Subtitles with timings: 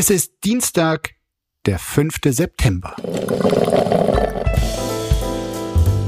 [0.00, 1.16] Es ist Dienstag,
[1.66, 2.18] der 5.
[2.26, 2.94] September.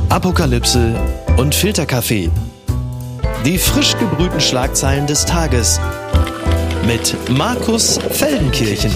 [0.08, 0.94] Apokalypse
[1.36, 2.30] und Filterkaffee.
[3.44, 5.80] Die frisch gebrühten Schlagzeilen des Tages
[6.86, 8.94] mit Markus Feldenkirchen.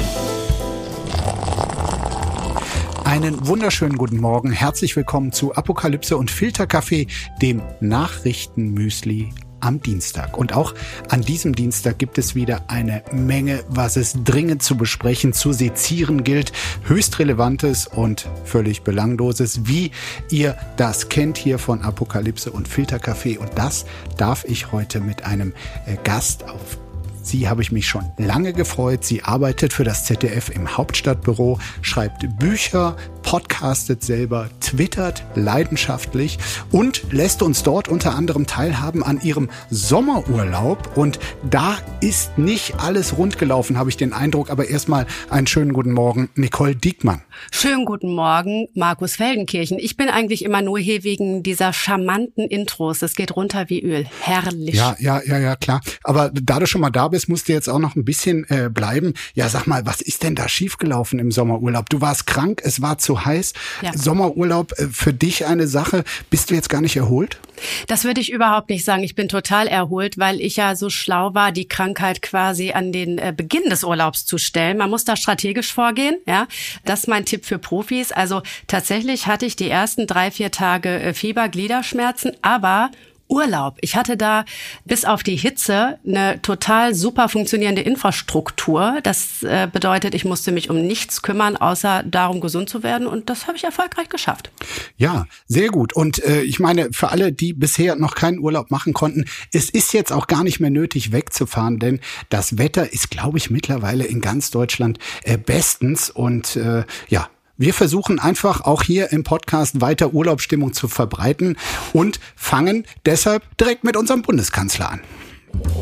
[3.02, 4.52] Einen wunderschönen guten Morgen.
[4.52, 7.08] Herzlich willkommen zu Apokalypse und Filterkaffee,
[7.42, 9.32] dem Nachrichtenmüsli
[9.64, 10.36] am Dienstag.
[10.36, 10.74] Und auch
[11.08, 16.22] an diesem Dienstag gibt es wieder eine Menge, was es dringend zu besprechen, zu sezieren
[16.22, 16.52] gilt.
[16.84, 19.90] Höchst relevantes und völlig belangloses, wie
[20.30, 23.38] ihr das kennt hier von Apokalypse und Filterkaffee.
[23.38, 25.54] Und das darf ich heute mit einem
[25.86, 26.78] äh, Gast auf
[27.24, 29.02] Sie habe ich mich schon lange gefreut.
[29.02, 36.38] Sie arbeitet für das ZDF im Hauptstadtbüro, schreibt Bücher, podcastet selber, twittert leidenschaftlich
[36.70, 40.96] und lässt uns dort unter anderem teilhaben an ihrem Sommerurlaub.
[40.96, 41.18] Und
[41.50, 44.50] da ist nicht alles rund gelaufen, habe ich den Eindruck.
[44.50, 47.22] Aber erstmal einen schönen guten Morgen, Nicole Diekmann.
[47.50, 49.78] Schönen guten Morgen, Markus Feldenkirchen.
[49.78, 53.02] Ich bin eigentlich immer nur hier wegen dieser charmanten Intros.
[53.02, 54.06] Es geht runter wie Öl.
[54.20, 54.74] Herrlich.
[54.74, 55.80] Ja, ja, ja, ja, klar.
[56.04, 58.68] Aber da du schon mal da bist, musst du jetzt auch noch ein bisschen äh,
[58.70, 59.14] bleiben.
[59.34, 61.88] Ja, sag mal, was ist denn da schiefgelaufen im Sommerurlaub?
[61.88, 63.52] Du warst krank, es war zu heiß.
[63.82, 63.92] Ja.
[63.96, 66.04] Sommerurlaub äh, für dich eine Sache.
[66.30, 67.38] Bist du jetzt gar nicht erholt?
[67.86, 69.02] Das würde ich überhaupt nicht sagen.
[69.04, 73.18] Ich bin total erholt, weil ich ja so schlau war, die Krankheit quasi an den
[73.18, 74.78] äh, Beginn des Urlaubs zu stellen.
[74.78, 76.16] Man muss da strategisch vorgehen.
[76.26, 76.46] Ja,
[76.84, 78.12] das ist mein Tipp für Profis.
[78.12, 82.90] Also tatsächlich hatte ich die ersten drei, vier Tage äh, Fieber, Gliederschmerzen, aber
[83.28, 83.78] Urlaub.
[83.80, 84.44] Ich hatte da
[84.84, 88.98] bis auf die Hitze eine total super funktionierende Infrastruktur.
[89.02, 93.06] Das äh, bedeutet, ich musste mich um nichts kümmern, außer darum, gesund zu werden.
[93.06, 94.50] Und das habe ich erfolgreich geschafft.
[94.96, 95.94] Ja, sehr gut.
[95.94, 99.92] Und äh, ich meine, für alle, die bisher noch keinen Urlaub machen konnten, es ist
[99.92, 104.20] jetzt auch gar nicht mehr nötig, wegzufahren, denn das Wetter ist, glaube ich, mittlerweile in
[104.20, 106.10] ganz Deutschland äh, bestens.
[106.10, 111.56] Und äh, ja, wir versuchen einfach auch hier im Podcast weiter Urlaubsstimmung zu verbreiten
[111.92, 115.00] und fangen deshalb direkt mit unserem Bundeskanzler an.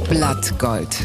[0.08, 0.96] Blattgold.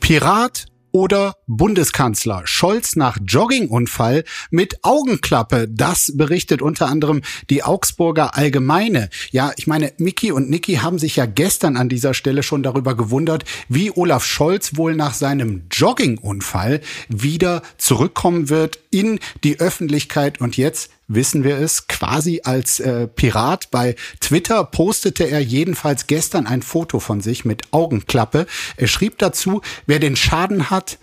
[0.00, 5.66] Pirat oder Bundeskanzler Scholz nach Joggingunfall mit Augenklappe.
[5.68, 9.10] Das berichtet unter anderem die Augsburger Allgemeine.
[9.32, 12.96] Ja, ich meine, Miki und Niki haben sich ja gestern an dieser Stelle schon darüber
[12.96, 20.56] gewundert, wie Olaf Scholz wohl nach seinem Joggingunfall wieder zurückkommen wird in die Öffentlichkeit und
[20.56, 23.70] jetzt wissen wir es, quasi als äh, Pirat.
[23.70, 28.46] Bei Twitter postete er jedenfalls gestern ein Foto von sich mit Augenklappe.
[28.76, 30.98] Er schrieb dazu, wer den Schaden hat,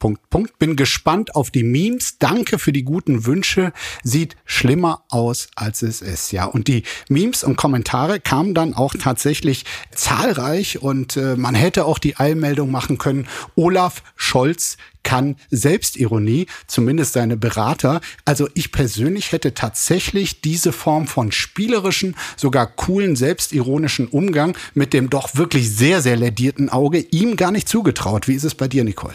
[0.00, 0.58] Punkt, Punkt.
[0.58, 2.18] Bin gespannt auf die Memes.
[2.18, 3.72] Danke für die guten Wünsche.
[4.02, 6.32] Sieht schlimmer aus, als es ist.
[6.32, 11.84] Ja, und die Memes und Kommentare kamen dann auch tatsächlich zahlreich und äh, man hätte
[11.84, 13.28] auch die Eilmeldung machen können.
[13.56, 18.00] Olaf Scholz kann Selbstironie, zumindest seine Berater.
[18.24, 25.10] Also ich persönlich hätte tatsächlich diese Form von spielerischen, sogar coolen, selbstironischen Umgang mit dem
[25.10, 28.28] doch wirklich sehr, sehr ledierten Auge ihm gar nicht zugetraut.
[28.28, 29.14] Wie ist es bei dir, Nicole?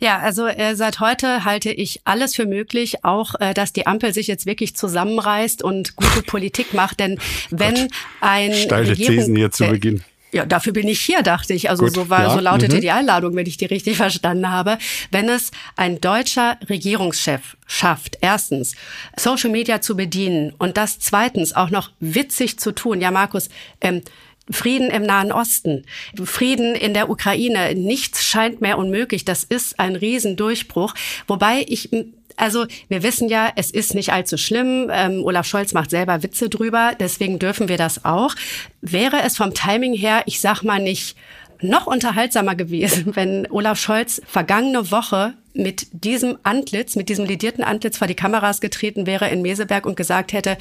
[0.00, 4.12] Ja, also äh, seit heute halte ich alles für möglich, auch äh, dass die Ampel
[4.12, 7.00] sich jetzt wirklich zusammenreißt und gute Politik macht.
[7.00, 7.18] Denn
[7.50, 7.90] wenn Gott.
[8.20, 10.04] ein Steile Regierung, Thesen hier zu äh, Beginn.
[10.32, 11.70] Ja, dafür bin ich hier, dachte ich.
[11.70, 12.30] Also Gut, so war, ja.
[12.30, 12.80] so lautete mhm.
[12.80, 14.76] die Einladung, wenn ich die richtig verstanden habe.
[15.10, 18.74] Wenn es ein deutscher Regierungschef schafft, erstens
[19.16, 23.00] Social Media zu bedienen und das zweitens auch noch witzig zu tun.
[23.00, 23.48] Ja, Markus,
[23.80, 24.02] ähm,
[24.50, 25.84] Frieden im Nahen Osten,
[26.24, 29.24] Frieden in der Ukraine, nichts scheint mehr unmöglich.
[29.24, 30.94] Das ist ein Riesendurchbruch.
[31.26, 31.90] Wobei ich
[32.36, 34.90] also wir wissen ja, es ist nicht allzu schlimm.
[34.92, 38.34] Ähm, Olaf Scholz macht selber Witze drüber, deswegen dürfen wir das auch.
[38.82, 41.16] Wäre es vom Timing her, ich sag mal nicht
[41.60, 47.98] noch unterhaltsamer gewesen, wenn Olaf Scholz vergangene Woche mit diesem Antlitz, mit diesem lidierten Antlitz
[47.98, 50.56] vor die Kameras getreten wäre in Meseberg und gesagt hätte,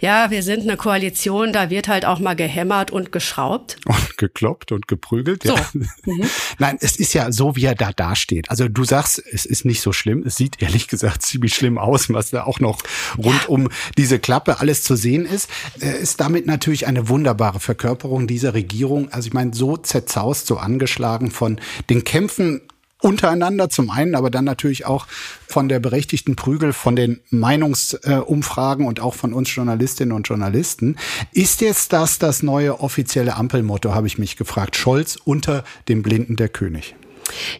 [0.00, 3.76] ja, wir sind eine Koalition, da wird halt auch mal gehämmert und geschraubt.
[3.88, 5.56] Und gekloppt und geprügelt, ja.
[5.56, 5.80] So.
[6.04, 6.28] Mhm.
[6.58, 8.50] Nein, es ist ja so, wie er da dasteht.
[8.50, 10.22] Also du sagst, es ist nicht so schlimm.
[10.26, 12.82] Es sieht ehrlich gesagt ziemlich schlimm aus, was da auch noch
[13.16, 13.48] rund ja.
[13.48, 15.50] um diese Klappe alles zu sehen ist.
[15.80, 19.12] Er ist damit natürlich eine wunderbare Verkörperung dieser Regierung.
[19.12, 21.60] Also ich meine, so zerzaust, so angeschlagen von
[21.90, 22.62] den Kämpfen
[23.00, 25.06] untereinander zum einen, aber dann natürlich auch
[25.46, 30.96] von der berechtigten Prügel, von den Meinungsumfragen und auch von uns Journalistinnen und Journalisten.
[31.32, 34.76] Ist jetzt das das neue offizielle Ampelmotto, habe ich mich gefragt.
[34.76, 36.96] Scholz unter dem Blinden der König.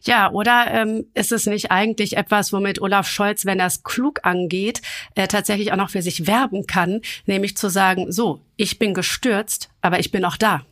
[0.03, 4.21] Ja, oder ähm, ist es nicht eigentlich etwas, womit Olaf Scholz, wenn er es klug
[4.23, 4.81] angeht,
[5.15, 9.69] äh, tatsächlich auch noch für sich werben kann, nämlich zu sagen, so, ich bin gestürzt,
[9.83, 10.63] aber ich bin auch da.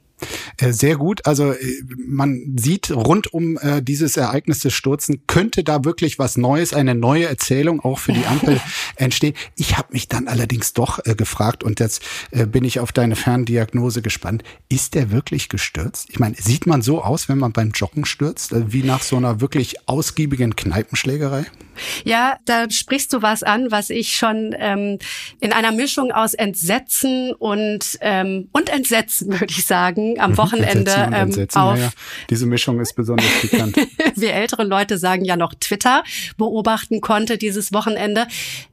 [0.58, 1.26] Äh, sehr gut.
[1.26, 6.36] Also äh, man sieht rund um äh, dieses Ereignis des Stürzen könnte da wirklich was
[6.36, 8.60] Neues, eine neue Erzählung auch für die Ampel
[8.96, 9.34] entstehen.
[9.56, 13.16] Ich habe mich dann allerdings doch äh, gefragt und jetzt äh, bin ich auf deine
[13.16, 14.42] Ferndiagnose gespannt.
[14.68, 16.08] Ist der wirklich gestürzt?
[16.10, 19.16] Ich meine, sieht man so aus, wenn man beim Joggen stürzt, äh, wie nach so
[19.16, 21.44] einer wirklich ausgiebigen Kneipenschlägerei?
[22.04, 24.98] Ja, da sprichst du was an, was ich schon ähm,
[25.40, 30.38] in einer Mischung aus Entsetzen und ähm, und Entsetzen würde ich sagen am mhm.
[30.38, 31.78] Wochenende ähm, auf.
[31.78, 31.90] Ja,
[32.30, 33.76] Diese Mischung ist besonders pikant.
[34.14, 36.02] Wir ältere Leute sagen ja noch Twitter
[36.36, 38.26] beobachten konnte dieses Wochenende,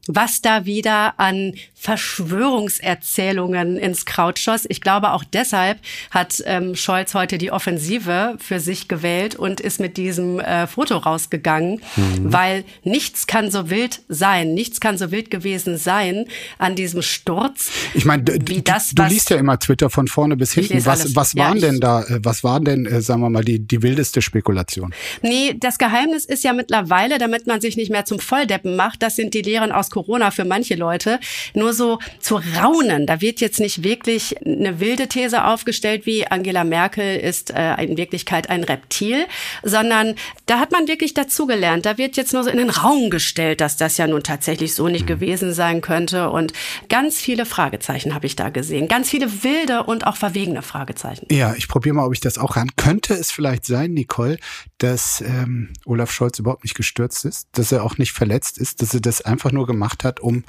[0.08, 4.66] was da wieder an Verschwörungserzählungen ins Kraut schoss.
[4.70, 5.80] Ich glaube auch deshalb
[6.12, 10.98] hat ähm, Scholz heute die Offensive für sich gewählt und ist mit diesem äh, Foto
[10.98, 12.34] rausgegangen, mhm.
[12.34, 16.26] weil nichts kann so wild sein, nichts kann so wild gewesen sein
[16.58, 17.70] an diesem Sturz.
[17.94, 20.86] Ich meine, du, du liest ja immer Twitter von vorne bis hinten.
[20.86, 23.60] Was, was waren ja, denn da, äh, was waren denn, äh, sagen wir mal, die,
[23.60, 24.94] die wildeste Spekulation?
[25.22, 29.16] Nee, das Geheimnis ist ja mittlerweile, damit man sich nicht mehr zum Volldeppen macht, das
[29.16, 31.20] sind die Lehren aus Corona für manche Leute,
[31.54, 33.06] nur so zu raunen.
[33.06, 37.98] Da wird jetzt nicht wirklich eine wilde These aufgestellt, wie Angela Merkel ist äh, in
[37.98, 39.26] Wirklichkeit ein Reptil,
[39.64, 40.16] sondern
[40.46, 41.86] da hat man wirklich dazugelernt.
[41.86, 44.88] Da wird jetzt nur so in den Raum gestellt, dass das ja nun tatsächlich so
[44.88, 45.08] nicht mhm.
[45.08, 46.30] gewesen sein könnte.
[46.30, 46.54] Und
[46.90, 48.88] ganz viele Fragezeichen habe ich da gesehen.
[48.88, 51.13] Ganz viele wilde und auch verwegene Fragezeichen.
[51.30, 52.76] Ja, ich probiere mal, ob ich das auch kann.
[52.76, 54.38] Könnte es vielleicht sein, Nicole,
[54.78, 58.94] dass ähm, Olaf Scholz überhaupt nicht gestürzt ist, dass er auch nicht verletzt ist, dass
[58.94, 60.44] er das einfach nur gemacht hat, um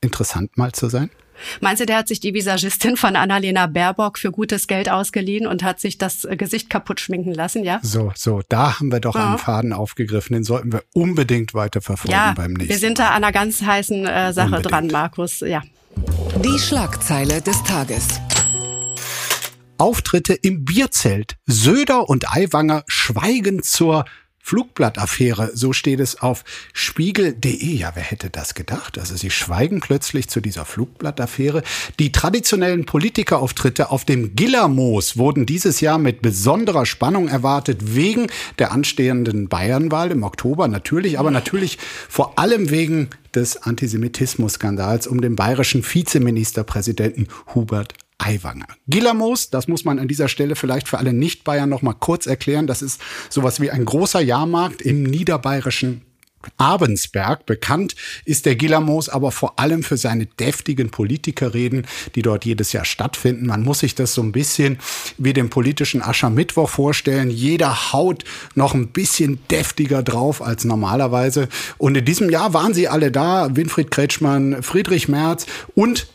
[0.00, 1.10] interessant mal zu sein?
[1.60, 5.62] Meinst du, der hat sich die Visagistin von Annalena Baerbock für gutes Geld ausgeliehen und
[5.62, 7.80] hat sich das äh, Gesicht kaputt schminken lassen, ja?
[7.82, 9.30] So, so, da haben wir doch ja.
[9.30, 13.08] einen Faden aufgegriffen, den sollten wir unbedingt weiter verfolgen ja, beim nächsten Wir sind da
[13.08, 14.70] an einer ganz heißen äh, Sache unbedingt.
[14.70, 15.62] dran, Markus, ja.
[16.44, 18.20] Die Schlagzeile des Tages.
[19.78, 21.36] Auftritte im Bierzelt.
[21.46, 24.04] Söder und Aiwanger schweigen zur
[24.46, 26.44] Flugblattaffäre, so steht es auf
[26.74, 27.76] spiegel.de.
[27.76, 28.98] Ja, wer hätte das gedacht?
[28.98, 31.62] Also sie schweigen plötzlich zu dieser Flugblattaffäre.
[31.98, 38.26] Die traditionellen Politikerauftritte auf dem Gillermoos wurden dieses Jahr mit besonderer Spannung erwartet, wegen
[38.58, 41.78] der anstehenden Bayernwahl im Oktober natürlich, aber natürlich
[42.10, 47.94] vor allem wegen des Antisemitismus-Skandals um den bayerischen Vizeministerpräsidenten Hubert
[48.24, 48.66] Aiwanger.
[48.86, 52.66] Gilamos, das muss man an dieser Stelle vielleicht für alle Nicht-Bayern noch mal kurz erklären.
[52.66, 56.02] Das ist sowas wie ein großer Jahrmarkt im niederbayerischen
[56.56, 57.46] Abensberg.
[57.46, 57.94] Bekannt
[58.24, 63.46] ist der Gilamos aber vor allem für seine deftigen Politikerreden, die dort jedes Jahr stattfinden.
[63.46, 64.78] Man muss sich das so ein bisschen
[65.18, 67.30] wie den politischen Aschermittwoch vorstellen.
[67.30, 68.24] Jeder haut
[68.54, 71.48] noch ein bisschen deftiger drauf als normalerweise.
[71.78, 73.54] Und in diesem Jahr waren sie alle da.
[73.54, 76.06] Winfried Kretschmann, Friedrich Merz und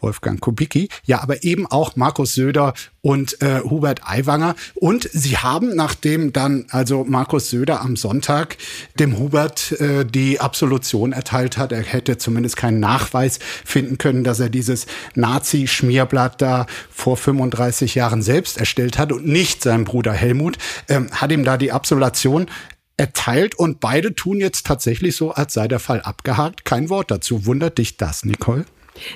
[0.00, 4.54] Wolfgang Kubicki, ja, aber eben auch Markus Söder und äh, Hubert Aiwanger.
[4.74, 8.56] Und sie haben, nachdem dann also Markus Söder am Sonntag
[8.98, 14.40] dem Hubert äh, die Absolution erteilt hat, er hätte zumindest keinen Nachweis finden können, dass
[14.40, 20.58] er dieses Nazi-Schmierblatt da vor 35 Jahren selbst erstellt hat und nicht sein Bruder Helmut,
[20.88, 22.46] ähm, hat ihm da die Absolution
[22.98, 26.64] erteilt und beide tun jetzt tatsächlich so, als sei der Fall abgehakt.
[26.64, 27.46] Kein Wort dazu.
[27.46, 28.64] Wundert dich das, Nicole?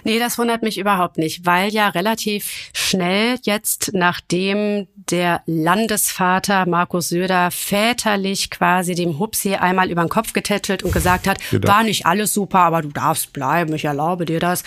[0.05, 7.09] Nee, das wundert mich überhaupt nicht, weil ja relativ schnell jetzt, nachdem der Landesvater Markus
[7.09, 12.07] Söder väterlich quasi dem Hupsi einmal über den Kopf getätschelt und gesagt hat, war nicht
[12.07, 14.63] alles super, aber du darfst bleiben, ich erlaube dir das.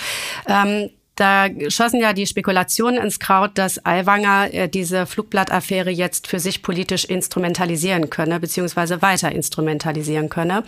[0.48, 6.40] Ähm, da schossen ja die Spekulationen ins Kraut, dass Aiwanger äh, diese Flugblattaffäre jetzt für
[6.40, 10.64] sich politisch instrumentalisieren könne, beziehungsweise weiter instrumentalisieren könne.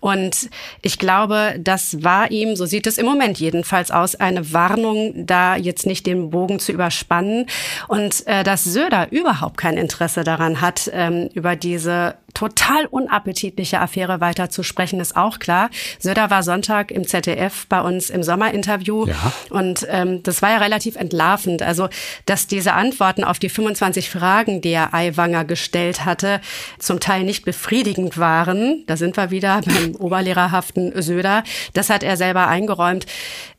[0.00, 0.50] Und
[0.82, 5.56] ich glaube, das war ihm, so sieht es im Moment jedenfalls aus, eine Warnung, da
[5.56, 7.46] jetzt nicht den Bogen zu überspannen.
[7.88, 14.20] Und äh, dass Söder überhaupt kein Interesse daran hat, ähm, über diese total unappetitliche Affäre
[14.20, 15.70] weiter zu sprechen, ist auch klar.
[15.98, 19.32] Söder war Sonntag im ZDF bei uns im Sommerinterview ja.
[19.48, 21.62] und ähm, das war ja relativ entlarvend.
[21.62, 21.88] Also,
[22.26, 26.42] dass diese Antworten auf die 25 Fragen, die er Aiwanger gestellt hatte,
[26.78, 28.84] zum Teil nicht befriedigend waren.
[28.86, 31.42] Da sind wir wieder beim oberlehrerhaften Söder.
[31.72, 33.06] Das hat er selber eingeräumt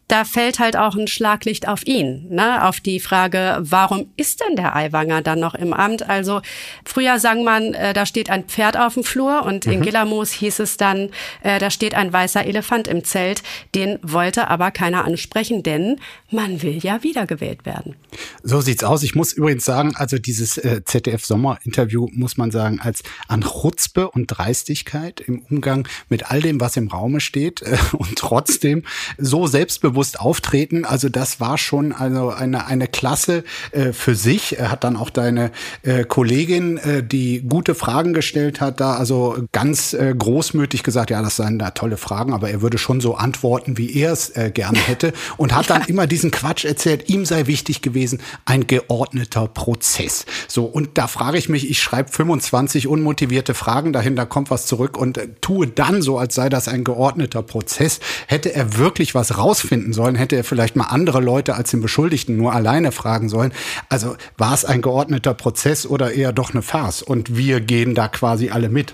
[0.08, 2.66] da fällt halt auch ein Schlaglicht auf ihn, ne?
[2.66, 6.08] auf die Frage, warum ist denn der Aiwanger dann noch im Amt?
[6.08, 6.42] Also
[6.86, 9.74] früher sang man, äh, da steht ein Pferd auf dem Flur und mhm.
[9.74, 11.10] in Gillermoos hieß es dann,
[11.44, 13.44] äh, da steht ein weißer Elefant im Zelt.
[13.76, 16.00] Den wollte aber keiner ansprechen, denn
[16.32, 17.96] man will ja wiedergewählt werden.
[18.44, 19.04] So sieht's aus.
[19.04, 24.28] Ich muss übrigens sagen, also dieses äh, ZDF-Sommer-Interview muss man sagen, als an Chutzpe und
[24.28, 28.84] Dreistigkeit im Umgang mit all dem, was im Raume steht äh, und trotzdem
[29.18, 30.86] so selbstbewusst selbstbewusst auftreten.
[30.86, 34.60] Also das war schon also eine, eine Klasse äh, für sich.
[34.60, 35.52] Er hat dann auch deine
[35.84, 41.22] äh, Kollegin, äh, die gute Fragen gestellt hat, da also ganz äh, großmütig gesagt, ja,
[41.22, 44.52] das seien da tolle Fragen, aber er würde schon so antworten, wie er es äh,
[44.54, 49.48] gerne hätte und hat dann immer diesen Quatsch erzählt, ihm sei wichtig gewesen, ein geordneter
[49.48, 50.26] Prozess.
[50.48, 54.66] So, und da frage ich mich, ich schreibe 25 unmotivierte Fragen dahin, da kommt was
[54.68, 58.00] zurück und äh, tue dann so, als sei das ein geordneter Prozess.
[58.28, 62.38] Hätte er wirklich was rausfinden sollen, hätte er vielleicht mal andere Leute als den Beschuldigten
[62.38, 63.54] nur alleine fragen sollen.
[63.90, 67.02] Also war es ein geordneter Prozess oder eher doch eine Farce?
[67.02, 68.94] Und wir gehen da quasi alle mit.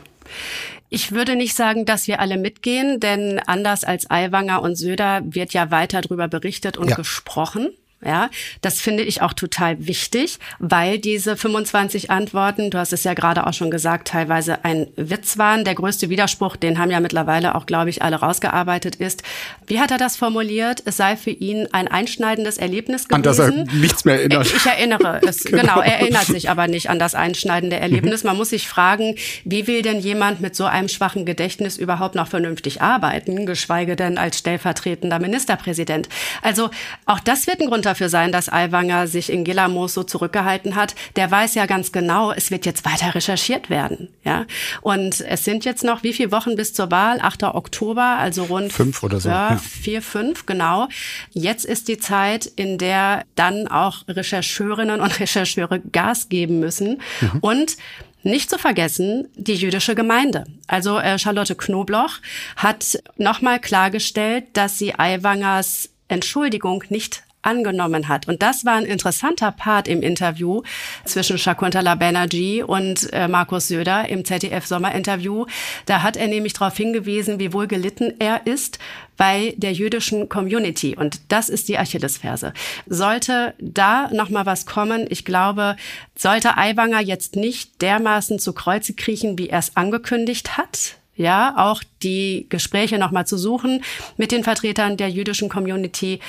[0.89, 5.51] Ich würde nicht sagen, dass wir alle mitgehen, denn anders als Aiwanger und Söder wird
[5.51, 6.95] ja weiter darüber berichtet und ja.
[6.95, 7.71] gesprochen.
[8.05, 8.29] Ja,
[8.62, 13.48] das finde ich auch total wichtig, weil diese 25 Antworten, du hast es ja gerade
[13.48, 15.63] auch schon gesagt, teilweise ein Witz waren.
[15.63, 19.24] Der größte Widerspruch, den haben ja mittlerweile auch, glaube ich, alle rausgearbeitet, ist,
[19.67, 20.83] wie hat er das formuliert?
[20.86, 23.15] Es sei für ihn ein einschneidendes Erlebnis gewesen.
[23.15, 24.48] An das er nichts mehr erinnert.
[24.48, 25.62] Ich erinnere es, genau.
[25.62, 25.81] genau.
[25.81, 28.24] Er erinnert sich aber nicht an das einschneidende Erlebnis.
[28.24, 28.29] Mhm.
[28.29, 32.27] Man muss sich fragen, wie will denn jemand mit so einem schwachen Gedächtnis überhaupt noch
[32.27, 36.10] vernünftig arbeiten, geschweige denn als stellvertretender Ministerpräsident?
[36.41, 36.69] Also
[37.05, 40.95] auch das wird ein Grund dafür sein, dass Aiwanger sich in Gilamos so zurückgehalten hat.
[41.15, 44.09] Der weiß ja ganz genau, es wird jetzt weiter recherchiert werden.
[44.23, 44.45] Ja,
[44.81, 47.19] und es sind jetzt noch wie viele Wochen bis zur Wahl?
[47.21, 47.43] 8.
[47.43, 49.29] Oktober, also rund fünf oder so.
[49.29, 49.57] Ja.
[49.57, 50.88] Vier, fünf, genau.
[51.31, 57.00] Jetzt ist die Zeit, in der dann auch Rechercheurinnen und Rechercheure Gas geben müssen.
[57.21, 57.39] Mhm.
[57.41, 57.77] Und
[58.23, 60.45] nicht zu vergessen, die jüdische Gemeinde.
[60.67, 62.19] Also äh, Charlotte Knobloch
[62.55, 68.27] hat nochmal klargestellt, dass sie Aiwangers Entschuldigung nicht angenommen hat.
[68.27, 70.63] Und das war ein interessanter Part im Interview
[71.05, 75.45] zwischen Shakuntala Banerjee und äh, Markus Söder im ZDF-Sommerinterview.
[75.85, 78.79] Da hat er nämlich darauf hingewiesen, wie wohl gelitten er ist
[79.17, 80.95] bei der jüdischen Community.
[80.97, 82.53] Und das ist die Achillesferse.
[82.88, 85.75] Sollte da noch mal was kommen, ich glaube,
[86.17, 91.83] sollte Aiwanger jetzt nicht dermaßen zu Kreuze kriechen, wie er es angekündigt hat, ja, auch
[92.01, 93.83] die Gespräche nochmal zu suchen
[94.17, 96.19] mit den Vertretern der jüdischen Community,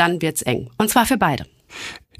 [0.00, 0.70] dann wird's eng.
[0.78, 1.44] Und zwar für beide.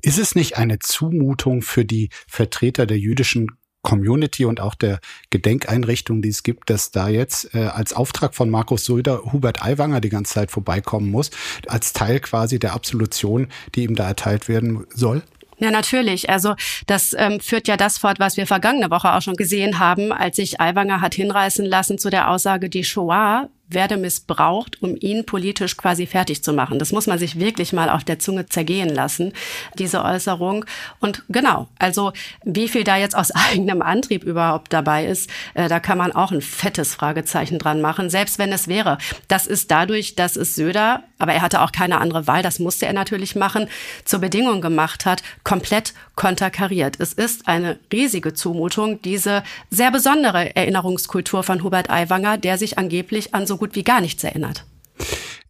[0.03, 3.49] Ist es nicht eine Zumutung für die Vertreter der jüdischen
[3.83, 8.51] Community und auch der Gedenkeinrichtung, die es gibt, dass da jetzt äh, als Auftrag von
[8.51, 11.31] Markus Söder Hubert Aiwanger die ganze Zeit vorbeikommen muss,
[11.67, 15.23] als Teil quasi der Absolution, die ihm da erteilt werden soll?
[15.59, 16.29] Ja, natürlich.
[16.29, 16.55] Also
[16.87, 20.37] das ähm, führt ja das fort, was wir vergangene Woche auch schon gesehen haben, als
[20.37, 25.77] sich Aiwanger hat hinreißen lassen zu der Aussage, die Shoah werde missbraucht, um ihn politisch
[25.77, 26.79] quasi fertig zu machen.
[26.79, 29.33] Das muss man sich wirklich mal auf der Zunge zergehen lassen,
[29.79, 30.65] diese Äußerung.
[31.01, 32.13] Und genau, also
[32.45, 36.33] wie viel da jetzt aus eigenem Antrieb überhaupt dabei ist, äh, da kann man auch
[36.33, 38.99] ein fettes Fragezeichen dran machen, selbst wenn es wäre.
[39.29, 42.87] Das ist dadurch, dass es Söder, aber er hatte auch keine andere Wahl, das musste
[42.87, 43.69] er natürlich machen,
[44.05, 46.97] zur Bedingung gemacht hat, komplett konterkariert.
[46.99, 53.35] Es ist eine riesige Zumutung, diese sehr besondere Erinnerungskultur von Hubert Aiwanger, der sich angeblich
[53.35, 54.65] an so gut wie gar nichts erinnert.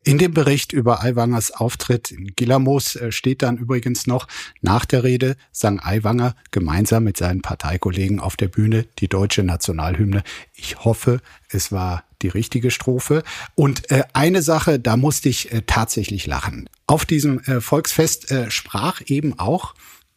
[0.02, 4.28] In dem Bericht über Aiwangers Auftritt in Gilamos äh, steht dann übrigens noch,
[4.62, 10.22] nach der Rede sang Aiwanger gemeinsam mit seinen Parteikollegen auf der Bühne die deutsche Nationalhymne.
[10.54, 13.22] Ich hoffe, es war die richtige Strophe.
[13.54, 16.68] Und äh, eine Sache, da musste ich äh, tatsächlich lachen.
[16.86, 19.74] Auf diesem äh, Volksfest äh, sprach eben auch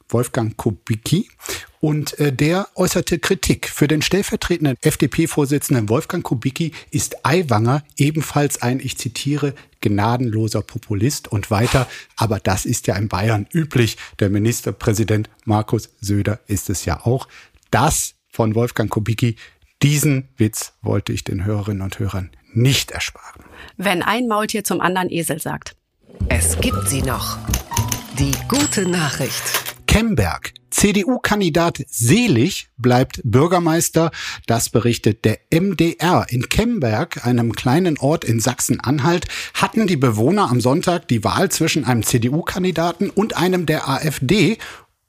[0.09, 1.29] Wolfgang Kubicki.
[1.79, 3.67] Und äh, der äußerte Kritik.
[3.67, 11.51] Für den stellvertretenden FDP-Vorsitzenden Wolfgang Kubicki ist Aiwanger ebenfalls ein, ich zitiere, gnadenloser Populist und
[11.51, 11.87] weiter.
[12.15, 13.97] Aber das ist ja in Bayern üblich.
[14.19, 17.27] Der Ministerpräsident Markus Söder ist es ja auch.
[17.69, 19.35] Das von Wolfgang Kubicki,
[19.83, 23.43] diesen Witz wollte ich den Hörerinnen und Hörern nicht ersparen.
[23.77, 25.75] Wenn ein Maultier zum anderen Esel sagt.
[26.29, 27.37] Es gibt sie noch.
[28.17, 29.43] Die gute Nachricht.
[29.87, 30.53] Kemberg.
[30.69, 34.11] CDU-Kandidat Selig bleibt Bürgermeister.
[34.47, 36.25] Das berichtet der MDR.
[36.29, 41.85] In Kemberg, einem kleinen Ort in Sachsen-Anhalt, hatten die Bewohner am Sonntag die Wahl zwischen
[41.85, 44.57] einem CDU-Kandidaten und einem der AfD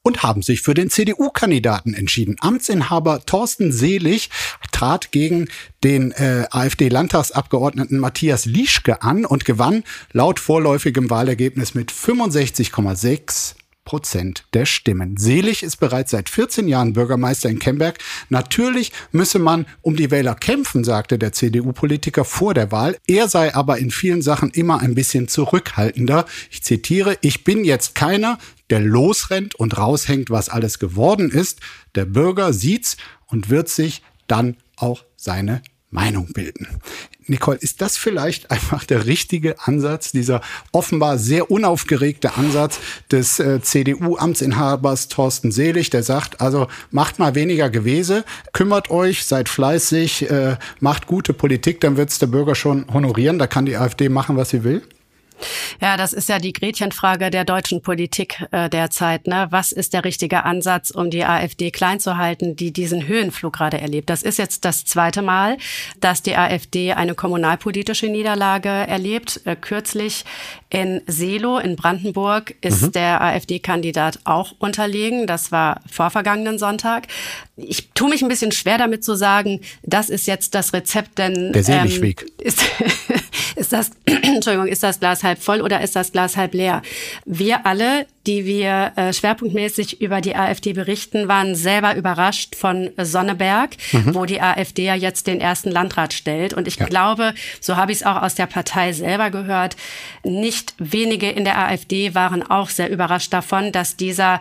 [0.04, 2.36] und haben sich für den CDU-Kandidaten entschieden.
[2.38, 4.30] Amtsinhaber Thorsten Selig
[4.70, 5.48] trat gegen
[5.82, 9.82] den äh, AfD-Landtagsabgeordneten Matthias Lieschke an und gewann
[10.12, 15.16] laut vorläufigem Wahlergebnis mit 65,6 Prozent der Stimmen.
[15.18, 17.98] Selig ist bereits seit 14 Jahren Bürgermeister in Kemberg.
[18.30, 22.96] Natürlich müsse man um die Wähler kämpfen, sagte der CDU-Politiker vor der Wahl.
[23.06, 26.24] Er sei aber in vielen Sachen immer ein bisschen zurückhaltender.
[26.50, 28.38] Ich zitiere, ich bin jetzt keiner,
[28.74, 31.60] der losrennt und raushängt, was alles geworden ist.
[31.94, 32.96] Der Bürger sieht's
[33.28, 36.66] und wird sich dann auch seine Meinung bilden.
[37.28, 40.40] Nicole, ist das vielleicht einfach der richtige Ansatz, dieser
[40.72, 42.80] offenbar sehr unaufgeregte Ansatz
[43.12, 49.48] des äh, CDU-Amtsinhabers Thorsten Selig, der sagt, also macht mal weniger Gewese, kümmert euch, seid
[49.48, 54.08] fleißig, äh, macht gute Politik, dann wird's der Bürger schon honorieren, da kann die AfD
[54.08, 54.82] machen, was sie will?
[55.80, 59.26] Ja, das ist ja die Gretchenfrage der deutschen Politik äh, derzeit.
[59.26, 59.46] Ne?
[59.50, 63.80] Was ist der richtige Ansatz, um die AfD klein zu halten, die diesen Höhenflug gerade
[63.80, 64.10] erlebt?
[64.10, 65.58] Das ist jetzt das zweite Mal,
[66.00, 69.40] dass die AfD eine kommunalpolitische Niederlage erlebt.
[69.44, 70.24] Äh, kürzlich
[70.70, 72.92] in Selo in Brandenburg ist mhm.
[72.92, 75.26] der AfD-Kandidat auch unterlegen.
[75.26, 77.06] Das war vorvergangenen Sonntag.
[77.56, 81.52] Ich tue mich ein bisschen schwer damit zu sagen, das ist jetzt das Rezept, denn
[81.52, 82.22] der Seligweg.
[82.22, 82.62] Ähm, ist,
[83.56, 86.82] ist das Entschuldigung, ist das Glas halb voll oder ist das Glas halb leer?
[87.24, 93.76] Wir alle, die wir äh, schwerpunktmäßig über die AfD berichten, waren selber überrascht von Sonneberg,
[93.92, 94.14] mhm.
[94.14, 96.54] wo die AfD ja jetzt den ersten Landrat stellt.
[96.54, 96.86] Und ich ja.
[96.86, 99.76] glaube, so habe ich es auch aus der Partei selber gehört,
[100.22, 104.40] nicht wenige in der AfD waren auch sehr überrascht davon, dass dieser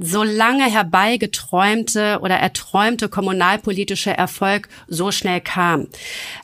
[0.00, 5.88] so lange herbeigeträumte oder erträumte kommunalpolitische Erfolg so schnell kam.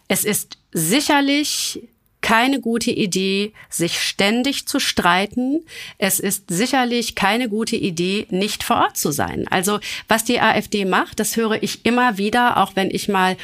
[0.09, 1.81] Es ist sicherlich
[2.25, 5.61] keine gute Idee, sich ständig zu streiten.
[5.99, 9.47] Es ist sicherlich keine gute Idee, nicht vor Ort zu sein.
[9.51, 13.37] Also was die AfD macht, das höre ich immer wieder, auch wenn ich mal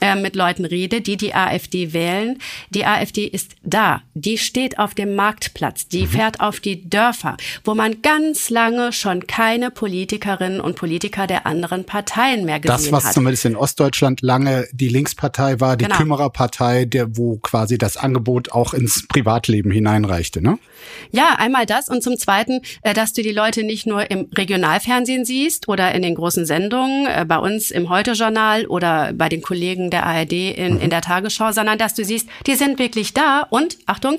[0.00, 2.38] äh, mit Leuten rede, die die AfD wählen.
[2.70, 4.02] Die AfD ist da.
[4.14, 5.88] Die steht auf dem Marktplatz.
[5.88, 6.08] Die mhm.
[6.08, 11.84] fährt auf die Dörfer, wo man ganz lange schon keine Politikerinnen und Politiker der anderen
[11.84, 12.84] Parteien mehr gesehen hat.
[12.84, 13.14] Das, was hat.
[13.14, 15.96] zumindest in Ostdeutschland lange die Linkspartei war, die genau.
[15.96, 20.58] Kümmererpartei, der, wo quasi das Angebot auch ins Privatleben hineinreichte, ne?
[21.10, 25.24] Ja, einmal das und zum Zweiten, äh, dass du die Leute nicht nur im Regionalfernsehen
[25.24, 29.87] siehst oder in den großen Sendungen, äh, bei uns im Heute-Journal oder bei den Kollegen
[29.90, 30.80] der ARD in, mhm.
[30.80, 34.18] in der Tagesschau, sondern dass du siehst, die sind wirklich da und, Achtung,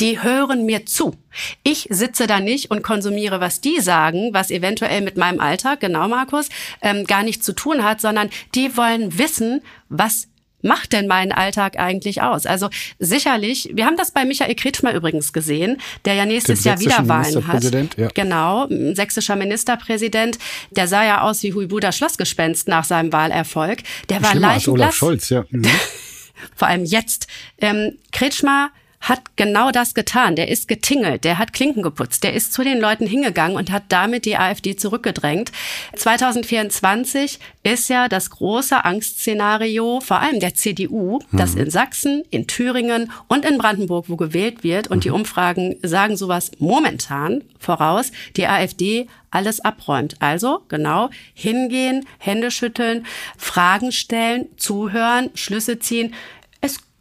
[0.00, 1.14] die hören mir zu.
[1.62, 6.08] Ich sitze da nicht und konsumiere, was die sagen, was eventuell mit meinem Alltag, genau
[6.08, 6.48] Markus,
[6.82, 10.26] ähm, gar nichts zu tun hat, sondern die wollen wissen, was
[10.64, 12.46] macht denn meinen Alltag eigentlich aus?
[12.46, 12.68] Also
[12.98, 17.46] sicherlich, wir haben das bei Michael Kretschmer übrigens gesehen, der ja nächstes Jahr wieder Wahlen
[17.46, 17.64] hat.
[17.96, 18.08] Ja.
[18.14, 20.38] Genau, sächsischer Ministerpräsident,
[20.70, 23.82] der sah ja aus wie Huibuda Schlossgespenst nach seinem Wahlerfolg.
[24.08, 25.44] Der war leicht Olaf Scholz, ja.
[25.50, 25.64] Mhm.
[26.56, 27.26] Vor allem jetzt.
[27.58, 28.70] Ähm, Kretschmer
[29.04, 30.36] hat genau das getan.
[30.36, 33.84] Der ist getingelt, der hat Klinken geputzt, der ist zu den Leuten hingegangen und hat
[33.88, 35.52] damit die AfD zurückgedrängt.
[35.96, 41.36] 2024 ist ja das große Angstszenario, vor allem der CDU, mhm.
[41.36, 45.02] dass in Sachsen, in Thüringen und in Brandenburg, wo gewählt wird, und mhm.
[45.02, 50.16] die Umfragen sagen sowas momentan voraus, die AfD alles abräumt.
[50.20, 53.04] Also genau hingehen, Hände schütteln,
[53.36, 56.14] Fragen stellen, zuhören, Schlüsse ziehen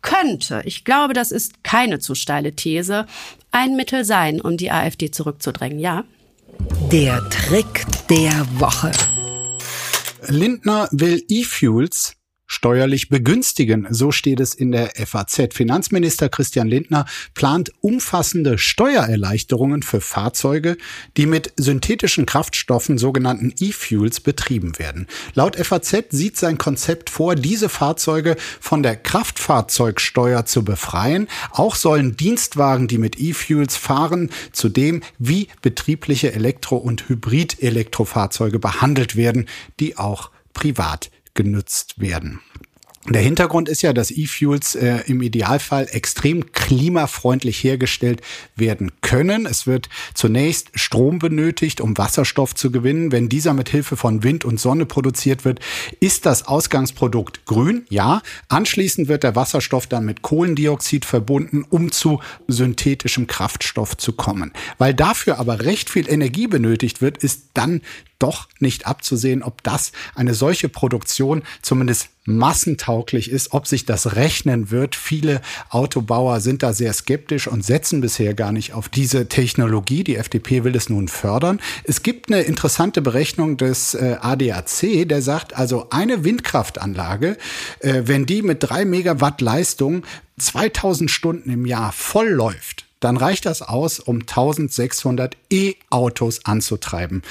[0.04, 3.08] könnte, ich glaube, das ist keine zu steile These,
[3.50, 6.04] ein Mittel sein, um die AfD zurückzudrängen, ja?
[6.92, 8.92] Der Trick der Woche.
[10.28, 12.16] Lindner will E-Fuels
[12.54, 13.88] steuerlich begünstigen.
[13.89, 15.54] So steht es in der FAZ.
[15.54, 20.78] Finanzminister Christian Lindner plant umfassende Steuererleichterungen für Fahrzeuge,
[21.18, 25.08] die mit synthetischen Kraftstoffen, sogenannten E-Fuels, betrieben werden.
[25.34, 31.28] Laut FAZ sieht sein Konzept vor, diese Fahrzeuge von der Kraftfahrzeugsteuer zu befreien.
[31.52, 39.48] Auch sollen Dienstwagen, die mit E-Fuels fahren, zudem wie betriebliche Elektro- und Hybrid-Elektrofahrzeuge behandelt werden,
[39.80, 42.39] die auch privat genutzt werden.
[43.10, 48.22] Der Hintergrund ist ja, dass E-Fuels äh, im Idealfall extrem klimafreundlich hergestellt
[48.56, 49.46] werden können.
[49.46, 53.12] Es wird zunächst Strom benötigt, um Wasserstoff zu gewinnen.
[53.12, 55.60] Wenn dieser mit Hilfe von Wind und Sonne produziert wird,
[56.00, 58.22] ist das Ausgangsprodukt grün, ja.
[58.48, 64.54] Anschließend wird der Wasserstoff dann mit Kohlendioxid verbunden, um zu synthetischem Kraftstoff zu kommen.
[64.78, 67.82] Weil dafür aber recht viel Energie benötigt wird, ist dann
[68.24, 74.72] doch nicht abzusehen, ob das eine solche Produktion zumindest massentauglich ist, ob sich das rechnen
[74.72, 74.96] wird.
[74.96, 80.06] Viele Autobauer sind da sehr skeptisch und setzen bisher gar nicht auf diese Technologie.
[80.06, 81.60] Die FDP will es nun fördern.
[81.84, 87.38] Es gibt eine interessante Berechnung des äh, ADAC, der sagt, also eine Windkraftanlage,
[87.82, 90.04] äh, wenn die mit drei Megawatt Leistung
[90.40, 97.22] 2000 Stunden im Jahr voll läuft, dann reicht das aus, um 1600 E-Autos anzutreiben.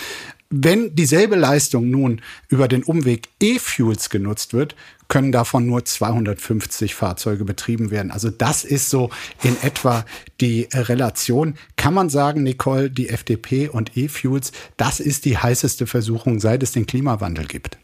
[0.54, 4.76] Wenn dieselbe Leistung nun über den Umweg E-Fuels genutzt wird,
[5.08, 8.10] können davon nur 250 Fahrzeuge betrieben werden.
[8.10, 9.08] Also das ist so
[9.42, 10.04] in etwa
[10.42, 11.54] die Relation.
[11.76, 16.72] Kann man sagen, Nicole, die FDP und E-Fuels, das ist die heißeste Versuchung, seit es
[16.72, 17.78] den Klimawandel gibt?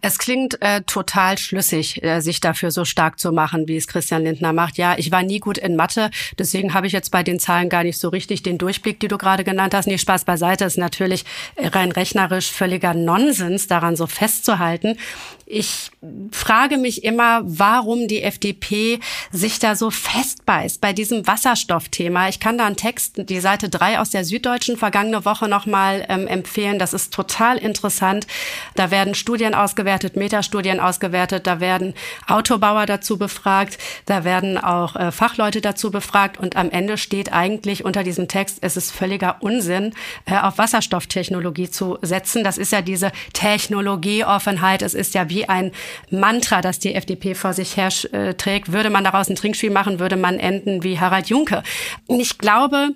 [0.00, 4.24] Es klingt äh, total schlüssig, äh, sich dafür so stark zu machen, wie es Christian
[4.24, 4.78] Lindner macht.
[4.78, 7.84] Ja, ich war nie gut in Mathe, deswegen habe ich jetzt bei den Zahlen gar
[7.84, 9.86] nicht so richtig den Durchblick, die du gerade genannt hast.
[9.86, 11.24] Nee, Spaß beiseite ist natürlich
[11.56, 14.98] rein rechnerisch völliger Nonsens, daran so festzuhalten.
[15.54, 15.92] Ich
[16.32, 18.98] frage mich immer, warum die FDP
[19.30, 22.28] sich da so festbeißt bei diesem Wasserstoffthema.
[22.28, 26.26] Ich kann da einen Text, die Seite 3 aus der Süddeutschen vergangene Woche nochmal ähm,
[26.26, 26.80] empfehlen.
[26.80, 28.26] Das ist total interessant.
[28.74, 31.94] Da werden Studien ausgewertet, Metastudien ausgewertet, da werden
[32.26, 37.84] Autobauer dazu befragt, da werden auch äh, Fachleute dazu befragt und am Ende steht eigentlich
[37.84, 42.42] unter diesem Text, es ist völliger Unsinn, äh, auf Wasserstofftechnologie zu setzen.
[42.42, 44.82] Das ist ja diese Technologieoffenheit.
[44.82, 45.72] Es ist ja ein
[46.10, 48.72] Mantra, das die FDP vor sich her äh, trägt.
[48.72, 51.62] Würde man daraus ein Trinkspiel machen, würde man enden wie Harald Junke.
[52.08, 52.90] Ich glaube,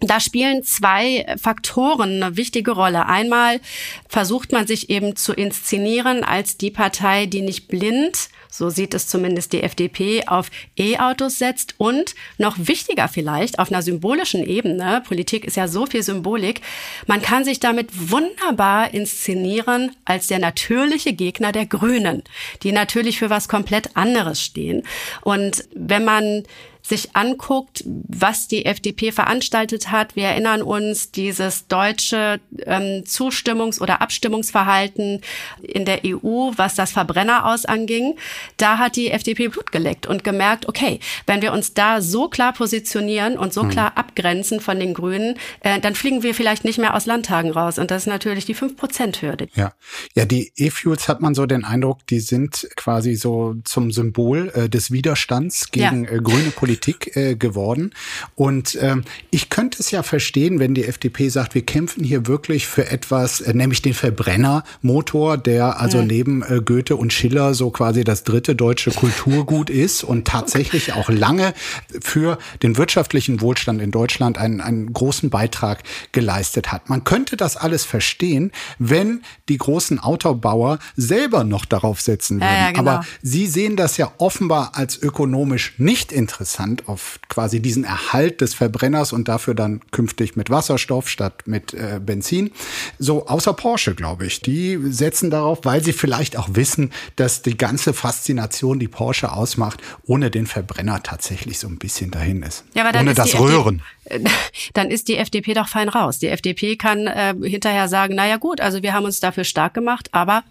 [0.00, 3.06] da spielen zwei Faktoren eine wichtige Rolle.
[3.06, 3.60] Einmal
[4.08, 9.08] versucht man sich eben zu inszenieren als die Partei, die nicht blind so sieht es
[9.08, 15.44] zumindest die FDP, auf E-Autos setzt und noch wichtiger vielleicht auf einer symbolischen Ebene, Politik
[15.44, 16.60] ist ja so viel Symbolik,
[17.06, 22.22] man kann sich damit wunderbar inszenieren als der natürliche Gegner der Grünen,
[22.62, 24.82] die natürlich für was komplett anderes stehen.
[25.22, 26.44] Und wenn man
[26.88, 30.14] sich anguckt, was die FDP veranstaltet hat.
[30.14, 35.20] Wir erinnern uns dieses deutsche ähm, Zustimmungs- oder Abstimmungsverhalten
[35.62, 38.16] in der EU, was das Verbrenner aus anging.
[38.56, 42.52] Da hat die FDP Blut geleckt und gemerkt, okay, wenn wir uns da so klar
[42.52, 43.70] positionieren und so mhm.
[43.70, 47.78] klar abgrenzen von den Grünen, äh, dann fliegen wir vielleicht nicht mehr aus Landtagen raus.
[47.78, 49.48] Und das ist natürlich die 5-Prozent-Hürde.
[49.54, 49.72] Ja.
[50.14, 54.68] ja, die E-Fuels hat man so den Eindruck, die sind quasi so zum Symbol äh,
[54.68, 56.10] des Widerstands gegen ja.
[56.12, 57.92] äh, grüne Politik Politik äh, geworden.
[58.34, 62.66] Und ähm, ich könnte es ja verstehen, wenn die FDP sagt, wir kämpfen hier wirklich
[62.66, 66.06] für etwas, äh, nämlich den Verbrennermotor, der also mhm.
[66.06, 71.08] neben äh, Goethe und Schiller so quasi das dritte deutsche Kulturgut ist und tatsächlich auch
[71.08, 71.54] lange
[72.00, 76.90] für den wirtschaftlichen Wohlstand in Deutschland einen, einen großen Beitrag geleistet hat.
[76.90, 82.48] Man könnte das alles verstehen, wenn die großen Autobauer selber noch darauf setzen würden.
[82.48, 82.90] Ja, ja, genau.
[82.90, 88.40] Aber sie sehen das ja offenbar als ökonomisch nicht interessant Hand auf quasi diesen Erhalt
[88.40, 92.50] des Verbrenners und dafür dann künftig mit Wasserstoff statt mit äh, Benzin.
[92.98, 94.40] So außer Porsche, glaube ich.
[94.40, 99.80] Die setzen darauf, weil sie vielleicht auch wissen, dass die ganze Faszination, die Porsche ausmacht,
[100.06, 102.64] ohne den Verbrenner tatsächlich so ein bisschen dahin ist.
[102.74, 103.82] Ja, aber dann ohne ist das Röhren.
[104.04, 104.28] FD
[104.74, 106.18] dann ist die FDP doch fein raus.
[106.18, 110.08] Die FDP kann äh, hinterher sagen, naja gut, also wir haben uns dafür stark gemacht,
[110.12, 110.42] aber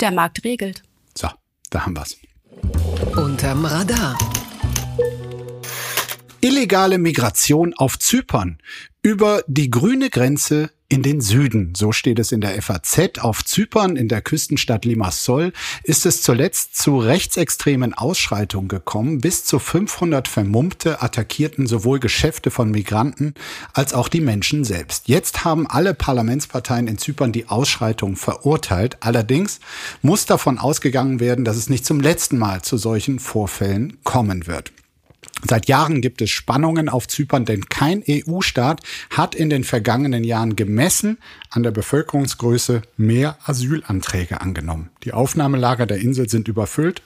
[0.00, 0.82] der Markt regelt.
[1.14, 1.28] So,
[1.70, 2.16] da haben wir's.
[3.16, 4.16] Unterm Radar.
[6.40, 8.58] Illegale Migration auf Zypern
[9.02, 11.74] über die grüne Grenze in den Süden.
[11.76, 13.18] So steht es in der FAZ.
[13.18, 19.20] Auf Zypern in der Küstenstadt Limassol ist es zuletzt zu rechtsextremen Ausschreitungen gekommen.
[19.20, 23.34] Bis zu 500 Vermummte attackierten sowohl Geschäfte von Migranten
[23.72, 25.08] als auch die Menschen selbst.
[25.08, 28.98] Jetzt haben alle Parlamentsparteien in Zypern die Ausschreitungen verurteilt.
[29.00, 29.60] Allerdings
[30.02, 34.72] muss davon ausgegangen werden, dass es nicht zum letzten Mal zu solchen Vorfällen kommen wird.
[35.44, 40.56] Seit Jahren gibt es Spannungen auf Zypern, denn kein EU-Staat hat in den vergangenen Jahren
[40.56, 41.18] gemessen
[41.50, 44.90] an der Bevölkerungsgröße mehr Asylanträge angenommen.
[45.04, 47.02] Die Aufnahmelager der Insel sind überfüllt.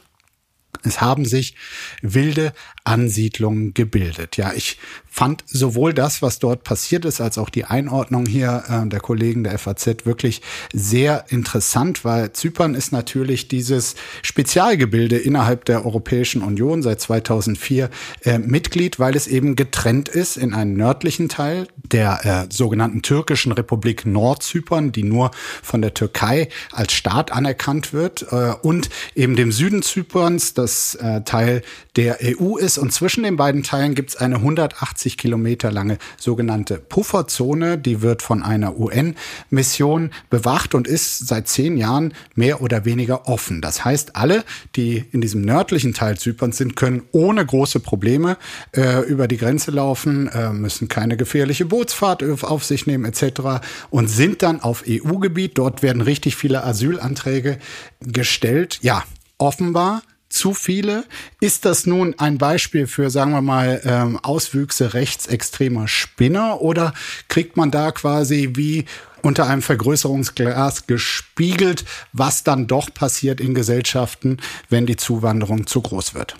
[0.85, 1.57] Es haben sich
[2.01, 2.53] wilde
[2.85, 4.37] Ansiedlungen gebildet.
[4.37, 4.79] Ja, ich
[5.11, 9.43] fand sowohl das, was dort passiert ist, als auch die Einordnung hier äh, der Kollegen
[9.43, 10.41] der FAZ wirklich
[10.73, 17.91] sehr interessant, weil Zypern ist natürlich dieses Spezialgebilde innerhalb der Europäischen Union seit 2004
[18.23, 23.51] äh, Mitglied, weil es eben getrennt ist in einen nördlichen Teil der äh, sogenannten türkischen
[23.51, 29.51] Republik Nordzypern, die nur von der Türkei als Staat anerkannt wird, äh, und eben dem
[29.51, 31.63] Süden Zyperns, das äh, Teil
[31.97, 32.79] der EU ist.
[32.79, 37.79] Und zwischen den beiden Teilen gibt es eine 180 Kilometer lange sogenannte Pufferzone.
[37.79, 43.61] Die wird von einer UN-Mission bewacht und ist seit zehn Jahren mehr oder weniger offen.
[43.61, 44.45] Das heißt, alle,
[44.77, 48.37] die in diesem nördlichen Teil Zyperns sind, können ohne große Probleme
[48.77, 53.63] äh, über die Grenze laufen, äh, müssen keine gefährliche Bootsfahrt auf sich nehmen etc.
[53.91, 55.57] und sind dann auf EU-Gebiet.
[55.57, 57.59] Dort werden richtig viele Asylanträge
[58.01, 58.79] gestellt.
[58.83, 59.05] Ja,
[59.39, 61.05] offenbar zu viele.
[61.41, 66.95] Ist das nun ein Beispiel für, sagen wir mal, ähm, Auswüchse rechtsextremer Spinner oder
[67.29, 68.87] kriegt man da quasi wie
[69.23, 74.39] unter einem Vergrößerungsglas gespiegelt, was dann doch passiert in Gesellschaften,
[74.71, 76.37] wenn die Zuwanderung zu groß wird?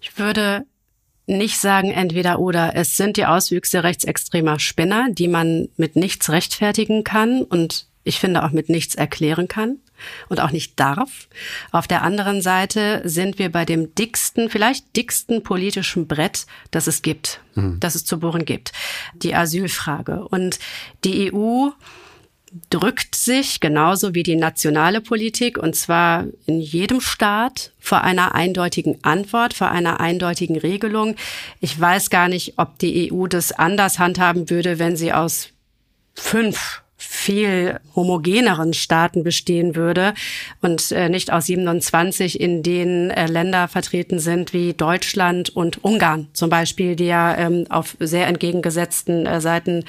[0.00, 0.64] Ich würde
[1.26, 2.74] nicht sagen entweder oder.
[2.76, 8.44] Es sind die Auswüchse rechtsextremer Spinner, die man mit nichts rechtfertigen kann und ich finde
[8.44, 9.78] auch mit nichts erklären kann.
[10.28, 11.28] Und auch nicht darf.
[11.72, 17.02] Auf der anderen Seite sind wir bei dem dicksten, vielleicht dicksten politischen Brett, das es
[17.02, 17.78] gibt, mhm.
[17.80, 18.72] das es zu bohren gibt.
[19.14, 20.26] Die Asylfrage.
[20.28, 20.58] Und
[21.04, 21.70] die EU
[22.70, 29.02] drückt sich genauso wie die nationale Politik und zwar in jedem Staat vor einer eindeutigen
[29.02, 31.16] Antwort, vor einer eindeutigen Regelung.
[31.60, 35.48] Ich weiß gar nicht, ob die EU das anders handhaben würde, wenn sie aus
[36.14, 40.14] fünf viel homogeneren Staaten bestehen würde
[40.62, 46.28] und äh, nicht aus 27, in denen äh, Länder vertreten sind wie Deutschland und Ungarn
[46.32, 49.84] zum Beispiel, die ja ähm, auf sehr entgegengesetzten äh, Seiten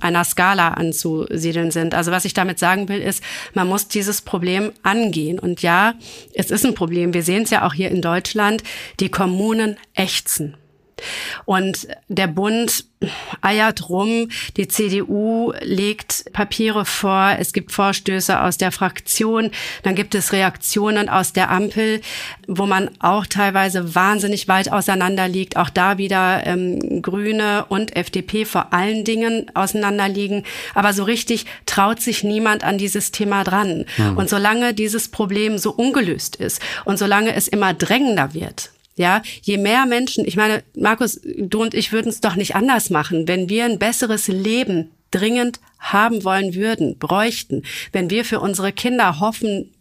[0.00, 1.94] einer Skala anzusiedeln sind.
[1.94, 3.22] Also was ich damit sagen will, ist,
[3.54, 5.38] man muss dieses Problem angehen.
[5.38, 5.94] Und ja,
[6.34, 7.14] es ist ein Problem.
[7.14, 8.62] Wir sehen es ja auch hier in Deutschland.
[9.00, 10.56] Die Kommunen ächzen.
[11.44, 12.84] Und der Bund
[13.40, 19.50] eiert rum, die CDU legt Papiere vor, es gibt Vorstöße aus der Fraktion,
[19.82, 22.00] dann gibt es Reaktionen aus der Ampel,
[22.48, 25.56] wo man auch teilweise wahnsinnig weit auseinander liegt.
[25.56, 30.44] Auch da wieder ähm, Grüne und FDP vor allen Dingen auseinanderliegen.
[30.74, 33.84] Aber so richtig traut sich niemand an dieses Thema dran.
[33.96, 34.16] Mhm.
[34.16, 39.56] Und solange dieses Problem so ungelöst ist und solange es immer drängender wird, ja, je
[39.56, 43.48] mehr Menschen, ich meine, Markus, du und ich würden es doch nicht anders machen, wenn
[43.48, 49.72] wir ein besseres Leben dringend haben wollen würden, bräuchten, wenn wir für unsere Kinder hoffen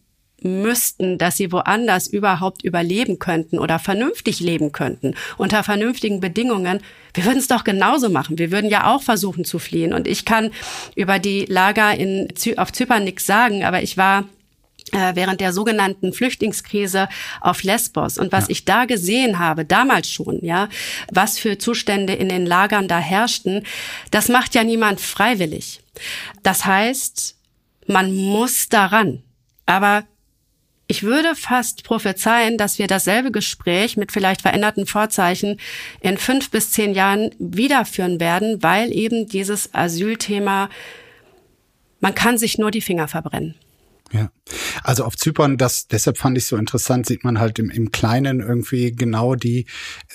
[0.42, 6.80] müssten, dass sie woanders überhaupt überleben könnten oder vernünftig leben könnten, unter vernünftigen Bedingungen,
[7.14, 8.38] wir würden es doch genauso machen.
[8.38, 9.94] Wir würden ja auch versuchen zu fliehen.
[9.94, 10.52] Und ich kann
[10.96, 12.28] über die Lager in,
[12.58, 14.26] auf Zypern nichts sagen, aber ich war
[14.92, 17.10] während der sogenannten Flüchtlingskrise
[17.42, 18.18] auf Lesbos.
[18.18, 18.52] Und was ja.
[18.52, 20.70] ich da gesehen habe, damals schon, ja,
[21.12, 23.64] was für Zustände in den Lagern da herrschten,
[24.12, 25.82] das macht ja niemand freiwillig.
[26.44, 27.36] Das heißt,
[27.88, 29.24] man muss daran.
[29.66, 30.04] Aber
[30.88, 35.60] ich würde fast prophezeien, dass wir dasselbe Gespräch mit vielleicht veränderten Vorzeichen
[36.00, 40.70] in fünf bis zehn Jahren wiederführen werden, weil eben dieses Asylthema,
[42.00, 43.56] man kann sich nur die Finger verbrennen.
[44.14, 44.32] Ja,
[44.84, 48.40] also auf Zypern, das deshalb fand ich so interessant, sieht man halt im, im Kleinen
[48.40, 49.66] irgendwie genau die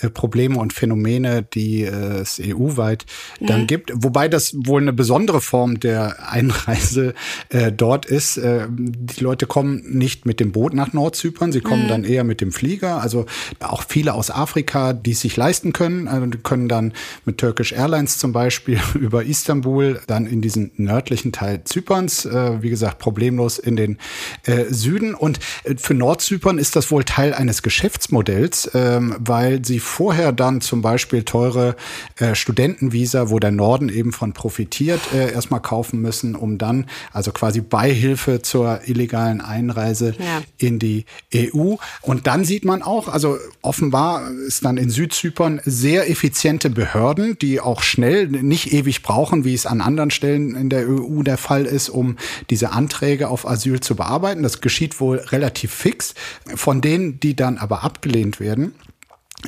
[0.01, 3.05] äh, Probleme und Phänomene, die äh, es EU-weit
[3.39, 3.45] mhm.
[3.45, 3.91] dann gibt.
[3.95, 7.13] Wobei das wohl eine besondere Form der Einreise
[7.49, 8.37] äh, dort ist.
[8.37, 11.89] Äh, die Leute kommen nicht mit dem Boot nach Nordzypern, sie kommen mhm.
[11.89, 13.01] dann eher mit dem Flieger.
[13.01, 13.25] Also
[13.59, 16.93] auch viele aus Afrika, die es sich leisten können, also können dann
[17.25, 22.69] mit Turkish Airlines zum Beispiel über Istanbul dann in diesen nördlichen Teil Zyperns, äh, wie
[22.69, 23.97] gesagt, problemlos in den den
[24.43, 25.13] äh, Süden.
[25.15, 30.61] Und äh, für Nordzypern ist das wohl Teil eines Geschäftsmodells, ähm, weil sie vorher dann
[30.61, 31.75] zum Beispiel teure
[32.17, 37.31] äh, Studentenvisa, wo der Norden eben von profitiert, äh, erstmal kaufen müssen, um dann also
[37.31, 40.41] quasi Beihilfe zur illegalen Einreise ja.
[40.57, 41.75] in die EU.
[42.01, 47.59] Und dann sieht man auch, also offenbar ist dann in Südzypern sehr effiziente Behörden, die
[47.59, 51.65] auch schnell nicht ewig brauchen, wie es an anderen Stellen in der EU der Fall
[51.65, 52.17] ist, um
[52.49, 54.43] diese Anträge auf Asyl Asyl zu bearbeiten.
[54.43, 56.13] Das geschieht wohl relativ fix.
[56.55, 58.75] Von denen, die dann aber abgelehnt werden,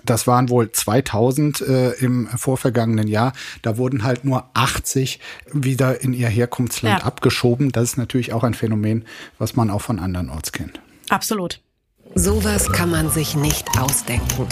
[0.03, 3.33] das waren wohl 2000 äh, im vorvergangenen Jahr.
[3.61, 5.19] Da wurden halt nur 80
[5.53, 7.05] wieder in ihr Herkunftsland ja.
[7.05, 7.71] abgeschoben.
[7.71, 9.05] Das ist natürlich auch ein Phänomen,
[9.37, 10.81] was man auch von andernorts kennt.
[11.09, 11.61] Absolut.
[12.13, 14.47] Sowas kann man sich nicht ausdenken.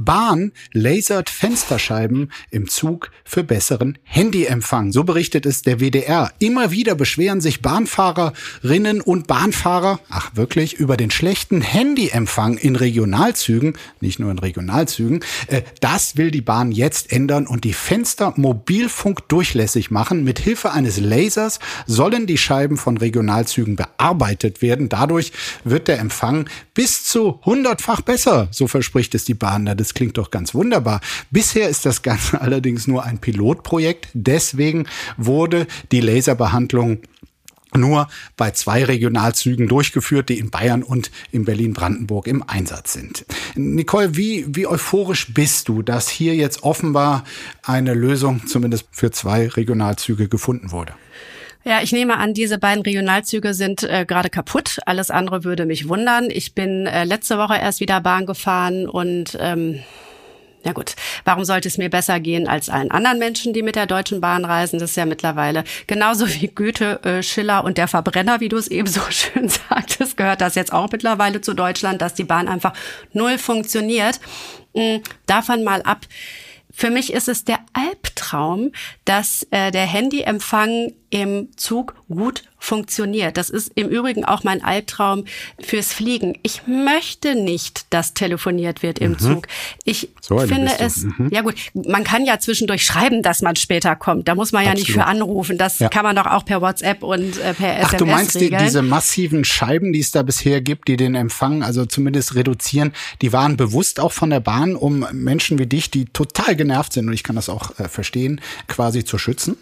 [0.00, 4.92] Bahn lasert Fensterscheiben im Zug für besseren Handyempfang.
[4.92, 6.32] So berichtet es der WDR.
[6.38, 13.74] Immer wieder beschweren sich Bahnfahrerinnen und Bahnfahrer, ach wirklich, über den schlechten Handyempfang in Regionalzügen,
[14.00, 15.20] nicht nur in Regionalzügen.
[15.48, 20.24] Äh, das will die Bahn jetzt ändern und die Fenster Mobilfunk durchlässig machen.
[20.24, 24.88] Mit Hilfe eines Lasers sollen die Scheiben von Regionalzügen bearbeitet werden.
[24.88, 25.32] Dadurch
[25.64, 29.66] wird der Empfang bis zu hundertfach besser, so verspricht es die Bahn.
[29.76, 31.00] Das das klingt doch ganz wunderbar.
[31.32, 34.08] Bisher ist das Ganze allerdings nur ein Pilotprojekt.
[34.14, 37.00] Deswegen wurde die Laserbehandlung
[37.74, 43.24] nur bei zwei Regionalzügen durchgeführt, die in Bayern und in Berlin-Brandenburg im Einsatz sind.
[43.56, 47.24] Nicole, wie, wie euphorisch bist du, dass hier jetzt offenbar
[47.62, 50.94] eine Lösung zumindest für zwei Regionalzüge gefunden wurde?
[51.62, 54.78] Ja, ich nehme an, diese beiden Regionalzüge sind äh, gerade kaputt.
[54.86, 56.30] Alles andere würde mich wundern.
[56.30, 59.80] Ich bin äh, letzte Woche erst wieder Bahn gefahren und ähm,
[60.64, 60.94] ja gut,
[61.24, 64.44] warum sollte es mir besser gehen als allen anderen Menschen, die mit der Deutschen Bahn
[64.44, 64.78] reisen?
[64.78, 68.68] Das ist ja mittlerweile genauso wie Goethe, äh, Schiller und der Verbrenner, wie du es
[68.68, 72.72] eben so schön sagtest, gehört das jetzt auch mittlerweile zu Deutschland, dass die Bahn einfach
[73.12, 74.18] null funktioniert.
[74.74, 76.06] Mhm, davon mal ab.
[76.80, 78.72] Für mich ist es der Albtraum,
[79.04, 83.36] dass äh, der Handyempfang im Zug gut funktioniert.
[83.36, 85.24] Das ist im Übrigen auch mein Albtraum
[85.58, 86.38] fürs Fliegen.
[86.42, 89.18] Ich möchte nicht, dass telefoniert wird im mhm.
[89.18, 89.48] Zug.
[89.84, 91.30] Ich so finde es, mhm.
[91.32, 94.28] ja gut, man kann ja zwischendurch schreiben, dass man später kommt.
[94.28, 94.88] Da muss man ja Absolut.
[94.88, 95.58] nicht für anrufen.
[95.58, 95.88] Das ja.
[95.88, 98.58] kann man doch auch per WhatsApp und äh, per SMS Ach, du meinst regeln.
[98.58, 102.92] Die, diese massiven Scheiben, die es da bisher gibt, die den Empfang also zumindest reduzieren,
[103.22, 107.08] die waren bewusst auch von der Bahn, um Menschen wie dich, die total genervt sind,
[107.08, 109.56] und ich kann das auch äh, verstehen, quasi zu schützen?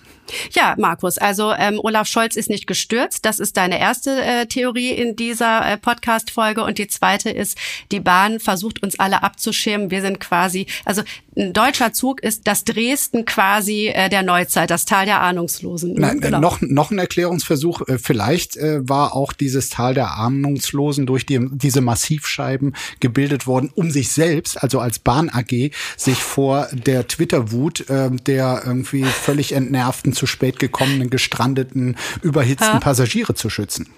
[0.52, 3.24] Ja, Markus, also ähm, Olaf Scholz ist nicht gestürzt.
[3.24, 6.62] Das ist deine erste äh, Theorie in dieser äh, Podcast-Folge.
[6.62, 7.58] Und die zweite ist,
[7.92, 9.90] die Bahn versucht uns alle abzuschirmen.
[9.90, 11.02] Wir sind quasi, also
[11.36, 15.94] ein deutscher Zug ist das Dresden quasi äh, der Neuzeit, das Tal der Ahnungslosen.
[15.94, 16.40] Nein, genau.
[16.40, 17.82] noch, noch ein Erklärungsversuch.
[17.88, 23.70] Äh, vielleicht äh, war auch dieses Tal der Ahnungslosen durch die, diese Massivscheiben gebildet worden,
[23.74, 29.52] um sich selbst, also als Bahn AG, sich vor der Twitter-Wut äh, der irgendwie völlig
[29.52, 32.80] entnervten zu spät gekommenen, gestrandeten, überhitzten ha?
[32.80, 33.88] Passagiere zu schützen.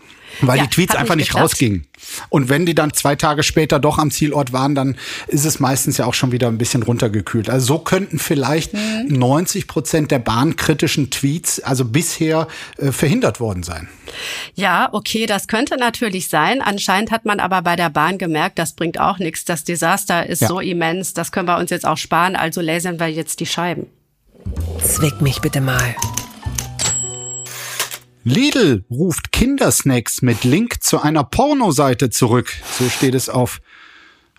[0.40, 1.52] Weil ja, die Tweets einfach nicht geklappt.
[1.52, 1.87] rausgingen.
[2.28, 5.98] Und wenn die dann zwei Tage später doch am Zielort waren, dann ist es meistens
[5.98, 7.50] ja auch schon wieder ein bisschen runtergekühlt.
[7.50, 9.06] Also so könnten vielleicht mhm.
[9.09, 13.88] 90 Prozent der bahnkritischen Tweets also bisher äh, verhindert worden sein.
[14.54, 16.62] Ja, okay, das könnte natürlich sein.
[16.62, 19.44] Anscheinend hat man aber bei der Bahn gemerkt, das bringt auch nichts.
[19.44, 20.48] Das Desaster ist ja.
[20.48, 22.37] so immens, das können wir uns jetzt auch sparen.
[22.37, 23.87] Also lasern wir jetzt die Scheiben.
[24.82, 25.94] Zwick mich bitte mal.
[28.22, 32.52] Lidl ruft Kindersnacks mit Link zu einer Pornoseite zurück.
[32.78, 33.60] So steht es auf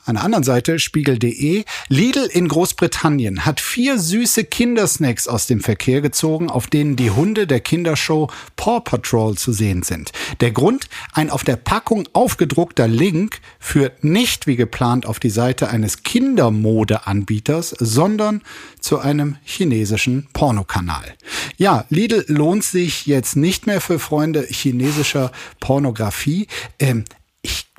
[0.06, 1.64] an der anderen Seite spiegel.de.
[1.88, 7.48] Lidl in Großbritannien hat vier süße Kindersnacks aus dem Verkehr gezogen, auf denen die Hunde
[7.48, 10.12] der Kindershow Paw Patrol zu sehen sind.
[10.40, 10.90] Der Grund?
[11.14, 17.76] Ein auf der Packung aufgedruckter Link führt nicht wie geplant auf die Seite eines Kindermodeanbieters,
[17.80, 18.42] sondern
[18.80, 21.14] zu einem chinesischen Pornokanal.
[21.58, 26.48] Ja, Lidl lohnt sich jetzt nicht mehr für Freunde chinesischer Pornografie.
[26.80, 27.06] Ähm,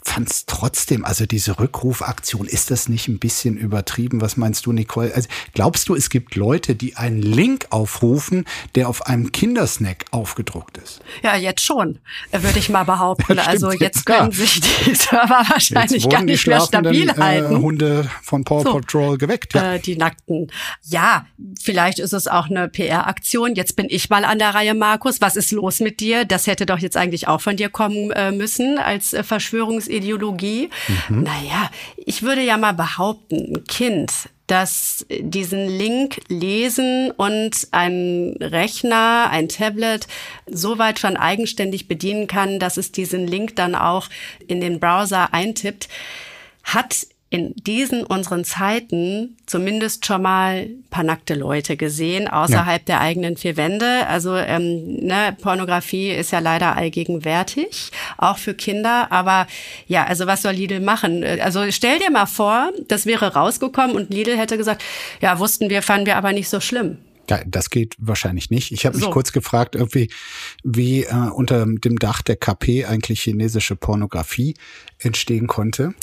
[0.05, 4.21] fand es trotzdem, also diese Rückrufaktion, ist das nicht ein bisschen übertrieben?
[4.21, 5.15] Was meinst du, Nicole?
[5.15, 10.79] Also, glaubst du, es gibt Leute, die einen Link aufrufen, der auf einem Kindersnack aufgedruckt
[10.79, 11.01] ist?
[11.23, 11.99] Ja, jetzt schon,
[12.33, 13.33] würde ich mal behaupten.
[13.43, 14.37] Ja, also jetzt können ja.
[14.37, 17.63] sich die Server wahrscheinlich gar nicht mehr stabil äh, halten.
[17.63, 19.55] Hunde von Paw so, Patrol geweckt.
[19.55, 19.75] Ja.
[19.75, 20.51] Äh, die Nackten.
[20.83, 21.27] Ja,
[21.61, 23.55] vielleicht ist es auch eine PR-Aktion.
[23.55, 25.21] Jetzt bin ich mal an der Reihe, Markus.
[25.21, 26.25] Was ist los mit dir?
[26.25, 30.71] Das hätte doch jetzt eigentlich auch von dir kommen äh, müssen als äh, Verschwörungs Ideologie.
[31.09, 31.23] Mhm.
[31.23, 34.13] Naja, ich würde ja mal behaupten, ein Kind,
[34.47, 40.07] das diesen Link lesen und ein Rechner, ein Tablet
[40.47, 44.09] soweit schon eigenständig bedienen kann, dass es diesen Link dann auch
[44.47, 45.89] in den Browser eintippt,
[46.65, 52.85] hat in diesen unseren Zeiten zumindest schon mal paar nackte Leute gesehen, außerhalb ja.
[52.85, 54.07] der eigenen vier Wände.
[54.07, 59.11] Also ähm, ne, Pornografie ist ja leider allgegenwärtig, auch für Kinder.
[59.11, 59.47] Aber
[59.87, 61.25] ja, also was soll Lidl machen?
[61.25, 64.85] Also stell dir mal vor, das wäre rausgekommen und Lidl hätte gesagt,
[65.23, 66.99] ja, wussten wir, fanden wir aber nicht so schlimm.
[67.31, 68.73] Ja, das geht wahrscheinlich nicht.
[68.73, 69.11] Ich habe mich so.
[69.11, 70.11] kurz gefragt, irgendwie,
[70.65, 74.55] wie äh, unter dem Dach der KP eigentlich chinesische Pornografie
[74.99, 75.95] entstehen konnte.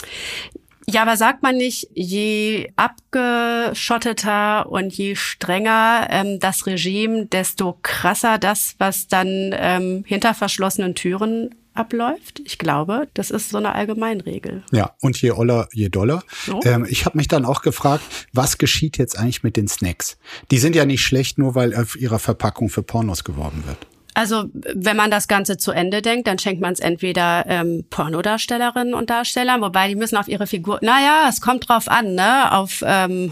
[0.92, 8.38] Ja, aber sagt man nicht, je abgeschotteter und je strenger ähm, das Regime, desto krasser
[8.38, 12.42] das, was dann ähm, hinter verschlossenen Türen abläuft.
[12.44, 14.64] Ich glaube, das ist so eine Allgemeinregel.
[14.72, 16.24] Ja, und je oller, je doller.
[16.46, 16.60] So.
[16.64, 20.18] Ähm, ich habe mich dann auch gefragt, was geschieht jetzt eigentlich mit den Snacks?
[20.52, 23.88] Die sind ja nicht schlecht, nur weil auf ihrer Verpackung für Pornos geworben wird.
[24.20, 28.94] Also wenn man das Ganze zu Ende denkt, dann schenkt man es entweder ähm, Pornodarstellerinnen
[28.94, 32.84] und Darstellern, wobei die müssen auf ihre Figur, naja, es kommt drauf an, ne, auf,
[32.86, 33.32] ähm,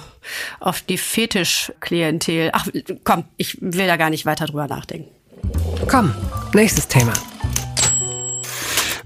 [0.62, 2.52] auf die Fetischklientel.
[2.54, 2.68] Ach
[3.04, 5.10] komm, ich will da gar nicht weiter drüber nachdenken.
[5.90, 6.16] Komm,
[6.54, 7.12] nächstes Thema.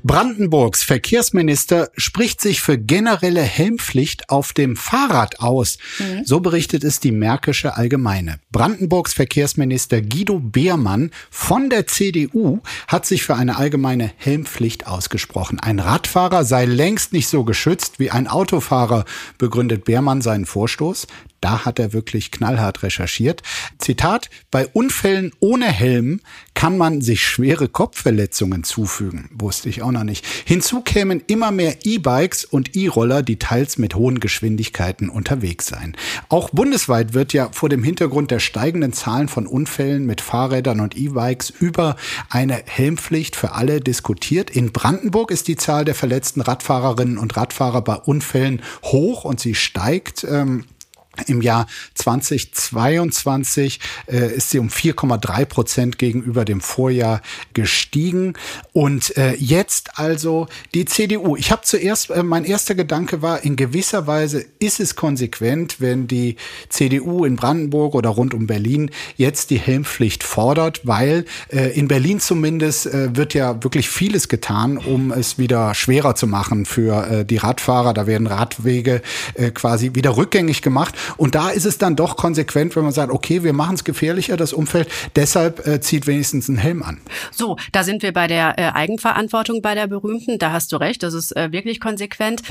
[0.03, 5.77] Brandenburgs Verkehrsminister spricht sich für generelle Helmpflicht auf dem Fahrrad aus.
[5.99, 6.25] Mhm.
[6.25, 8.39] So berichtet es die Märkische Allgemeine.
[8.51, 15.59] Brandenburgs Verkehrsminister Guido Beermann von der CDU hat sich für eine allgemeine Helmpflicht ausgesprochen.
[15.59, 19.05] Ein Radfahrer sei längst nicht so geschützt wie ein Autofahrer,
[19.37, 21.07] begründet Beermann seinen Vorstoß.
[21.41, 23.41] Da hat er wirklich knallhart recherchiert.
[23.79, 26.21] Zitat, bei Unfällen ohne Helm
[26.53, 29.29] kann man sich schwere Kopfverletzungen zufügen.
[29.33, 30.25] Wusste ich auch noch nicht.
[30.45, 35.97] Hinzu kämen immer mehr E-Bikes und E-Roller, die teils mit hohen Geschwindigkeiten unterwegs seien.
[36.29, 40.95] Auch bundesweit wird ja vor dem Hintergrund der steigenden Zahlen von Unfällen mit Fahrrädern und
[40.95, 41.95] E-Bikes über
[42.29, 44.51] eine Helmpflicht für alle diskutiert.
[44.51, 49.55] In Brandenburg ist die Zahl der verletzten Radfahrerinnen und Radfahrer bei Unfällen hoch und sie
[49.55, 50.23] steigt.
[50.29, 50.65] Ähm,
[51.27, 57.21] Im Jahr 2022 äh, ist sie um 4,3 Prozent gegenüber dem Vorjahr
[57.53, 58.33] gestiegen.
[58.71, 61.35] Und äh, jetzt also die CDU.
[61.35, 66.07] Ich habe zuerst, äh, mein erster Gedanke war, in gewisser Weise ist es konsequent, wenn
[66.07, 66.37] die
[66.69, 72.21] CDU in Brandenburg oder rund um Berlin jetzt die Helmpflicht fordert, weil äh, in Berlin
[72.21, 77.25] zumindest äh, wird ja wirklich vieles getan, um es wieder schwerer zu machen für äh,
[77.25, 77.93] die Radfahrer.
[77.93, 79.01] Da werden Radwege
[79.33, 80.95] äh, quasi wieder rückgängig gemacht.
[81.17, 84.37] Und da ist es dann doch konsequent, wenn man sagt, okay, wir machen es gefährlicher,
[84.37, 86.99] das Umfeld, deshalb äh, zieht wenigstens einen Helm an.
[87.31, 90.39] So, da sind wir bei der äh, Eigenverantwortung bei der berühmten.
[90.39, 92.41] Da hast du recht, das ist äh, wirklich konsequent.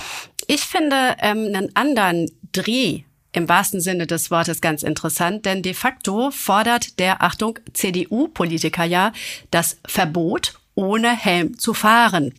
[0.46, 5.74] Ich finde ähm, einen anderen Dreh im wahrsten Sinne des Wortes ganz interessant, denn de
[5.74, 9.12] facto fordert der, Achtung, CDU-Politiker ja
[9.50, 12.34] das Verbot, ohne Helm zu fahren.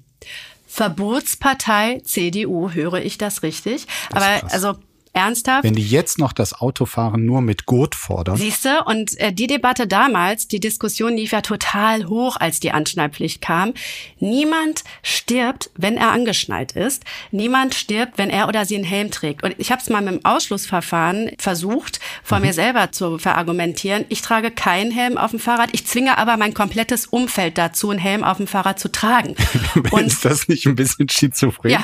[0.68, 3.88] Verbotspartei CDU, höre ich das richtig?
[4.10, 4.76] Das Aber also
[5.14, 5.64] Ernsthaft?
[5.64, 8.38] Wenn die jetzt noch das Autofahren nur mit Gurt fordern.
[8.38, 8.84] Siehst du?
[8.86, 13.74] Und äh, die Debatte damals, die Diskussion lief ja total hoch, als die Anschnallpflicht kam.
[14.20, 17.04] Niemand stirbt, wenn er angeschnallt ist.
[17.32, 19.44] Niemand stirbt, wenn er oder sie einen Helm trägt.
[19.44, 22.46] Und ich habe es mal mit dem Ausschlussverfahren versucht, vor mhm.
[22.46, 24.06] mir selber zu verargumentieren.
[24.08, 25.70] Ich trage keinen Helm auf dem Fahrrad.
[25.74, 29.36] Ich zwinge aber mein komplettes Umfeld dazu, einen Helm auf dem Fahrrad zu tragen.
[29.92, 31.72] Und ist das nicht ein bisschen schizophren?
[31.72, 31.84] Ja.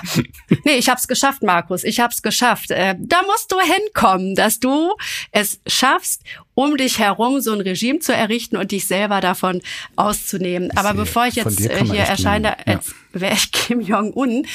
[0.63, 1.83] Nee, ich habe es geschafft, Markus.
[1.83, 2.71] Ich habe es geschafft.
[2.71, 4.93] Äh, da musst du hinkommen, dass du
[5.31, 6.21] es schaffst,
[6.53, 9.61] um dich herum so ein Regime zu errichten und dich selber davon
[9.95, 10.75] auszunehmen.
[10.75, 12.75] Aber bevor ich jetzt äh, hier erscheine, ja.
[12.75, 14.45] als wäre ich Kim Jong-un,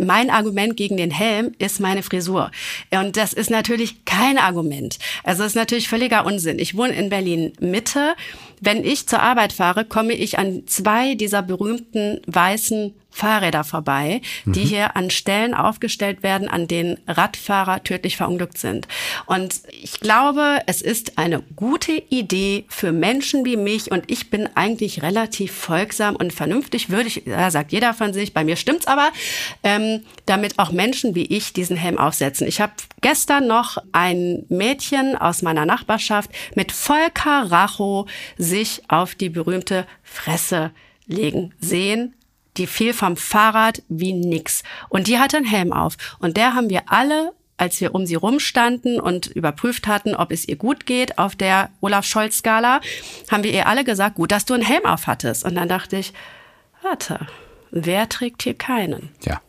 [0.00, 2.50] mein Argument gegen den Helm ist meine Frisur.
[2.90, 4.98] Und das ist natürlich kein Argument.
[5.24, 6.58] Also es ist natürlich völliger Unsinn.
[6.58, 8.14] Ich wohne in Berlin Mitte.
[8.60, 14.60] Wenn ich zur Arbeit fahre, komme ich an zwei dieser berühmten weißen Fahrräder vorbei, die
[14.60, 14.68] mhm.
[14.68, 18.88] hier an Stellen aufgestellt werden, an denen Radfahrer tödlich verunglückt sind.
[19.26, 24.48] Und ich glaube, es ist eine gute Idee für Menschen wie mich und ich bin
[24.56, 28.86] eigentlich relativ folgsam und vernünftig, würde ich, da sagt jeder von sich, bei mir stimmt's
[28.86, 29.10] aber,
[29.62, 32.46] ähm, damit auch Menschen wie ich diesen Helm aufsetzen.
[32.46, 38.06] Ich habe gestern noch ein Mädchen aus meiner Nachbarschaft mit Volker Racho
[38.38, 40.70] sich auf die berühmte Fresse
[41.06, 42.14] legen sehen
[42.56, 44.62] die fiel vom Fahrrad wie nix.
[44.88, 45.96] Und die hatte einen Helm auf.
[46.18, 50.46] Und der haben wir alle, als wir um sie rumstanden und überprüft hatten, ob es
[50.46, 52.80] ihr gut geht auf der Olaf-Scholz-Skala,
[53.30, 55.44] haben wir ihr alle gesagt, gut, dass du einen Helm auf hattest.
[55.44, 56.12] Und dann dachte ich,
[56.82, 57.26] warte,
[57.70, 59.10] wer trägt hier keinen?
[59.22, 59.40] Ja.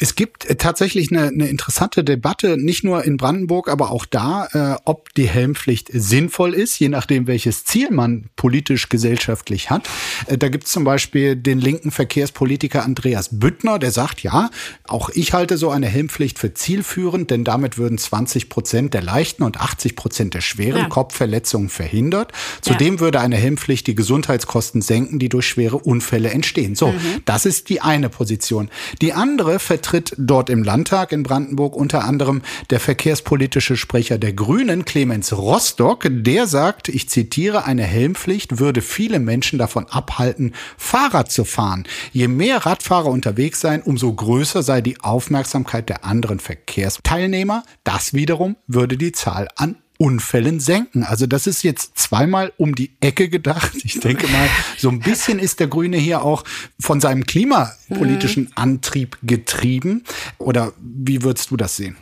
[0.00, 4.48] Es gibt äh, tatsächlich eine, eine interessante Debatte, nicht nur in Brandenburg, aber auch da,
[4.52, 9.88] äh, ob die Helmpflicht sinnvoll ist, je nachdem, welches Ziel man politisch, gesellschaftlich hat.
[10.26, 14.50] Äh, da gibt es zum Beispiel den linken Verkehrspolitiker Andreas Büttner, der sagt, ja,
[14.84, 19.42] auch ich halte so eine Helmpflicht für zielführend, denn damit würden 20 Prozent der leichten
[19.42, 20.88] und 80 Prozent der schweren ja.
[20.88, 22.32] Kopfverletzungen verhindert.
[22.62, 23.00] Zudem ja.
[23.00, 26.74] würde eine Helmpflicht die Gesundheitskosten senken, die durch schwere Unfälle entstehen.
[26.74, 27.22] So, mhm.
[27.24, 28.70] das ist die eine Position.
[29.00, 34.86] Die andere vertritt dort im Landtag in Brandenburg unter anderem der verkehrspolitische Sprecher der Grünen,
[34.86, 36.06] Clemens Rostock.
[36.08, 41.84] Der sagt, ich zitiere, eine Helmpflicht würde viele Menschen davon abhalten, Fahrrad zu fahren.
[42.12, 47.62] Je mehr Radfahrer unterwegs seien, umso größer sei die Aufmerksamkeit der anderen Verkehrsteilnehmer.
[47.84, 51.02] Das wiederum würde die Zahl an Unfällen senken.
[51.02, 53.72] Also das ist jetzt zweimal um die Ecke gedacht.
[53.84, 56.44] Ich denke mal, so ein bisschen ist der Grüne hier auch
[56.78, 58.52] von seinem klimapolitischen mhm.
[58.54, 60.04] Antrieb getrieben.
[60.36, 61.96] Oder wie würdest du das sehen?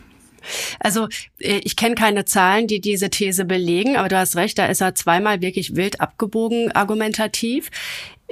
[0.80, 1.07] Also
[1.38, 4.80] äh, ich kenne keine Zahlen, die diese These belegen, aber du hast recht, da ist
[4.80, 7.70] er zweimal wirklich wild abgebogen argumentativ.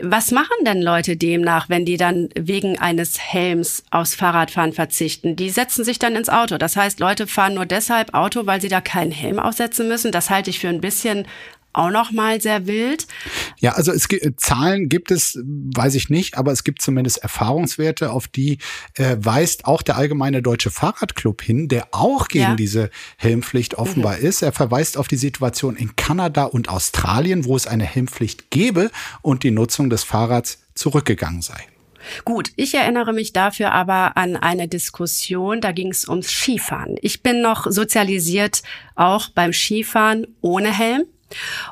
[0.02, 5.36] Was machen denn Leute demnach, wenn die dann wegen eines Helms aufs Fahrradfahren verzichten?
[5.36, 6.58] Die setzen sich dann ins Auto.
[6.58, 10.12] Das heißt, Leute fahren nur deshalb Auto, weil sie da keinen Helm aufsetzen müssen.
[10.12, 11.26] Das halte ich für ein bisschen
[11.72, 13.06] auch noch mal sehr wild.
[13.58, 18.10] Ja, also es gibt Zahlen gibt es, weiß ich nicht, aber es gibt zumindest Erfahrungswerte,
[18.10, 18.58] auf die
[18.94, 22.54] äh, weist auch der allgemeine deutsche Fahrradclub hin, der auch gegen ja.
[22.54, 24.24] diese Helmpflicht offenbar mhm.
[24.24, 24.42] ist.
[24.42, 28.90] Er verweist auf die Situation in Kanada und Australien, wo es eine Helmpflicht gäbe
[29.22, 31.66] und die Nutzung des Fahrrads zurückgegangen sei.
[32.24, 36.96] Gut, ich erinnere mich dafür aber an eine Diskussion, da ging es ums Skifahren.
[37.02, 38.62] Ich bin noch sozialisiert
[38.94, 41.04] auch beim Skifahren ohne Helm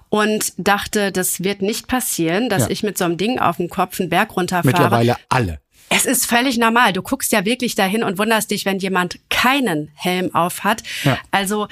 [0.09, 2.71] und dachte, das wird nicht passieren, dass ja.
[2.71, 4.67] ich mit so einem Ding auf dem Kopf einen Berg runterfahre.
[4.67, 5.61] Mittlerweile alle.
[5.91, 6.93] Es ist völlig normal.
[6.93, 10.83] Du guckst ja wirklich dahin und wunderst dich, wenn jemand keinen Helm auf hat.
[11.05, 11.19] Ja.
[11.31, 11.69] Also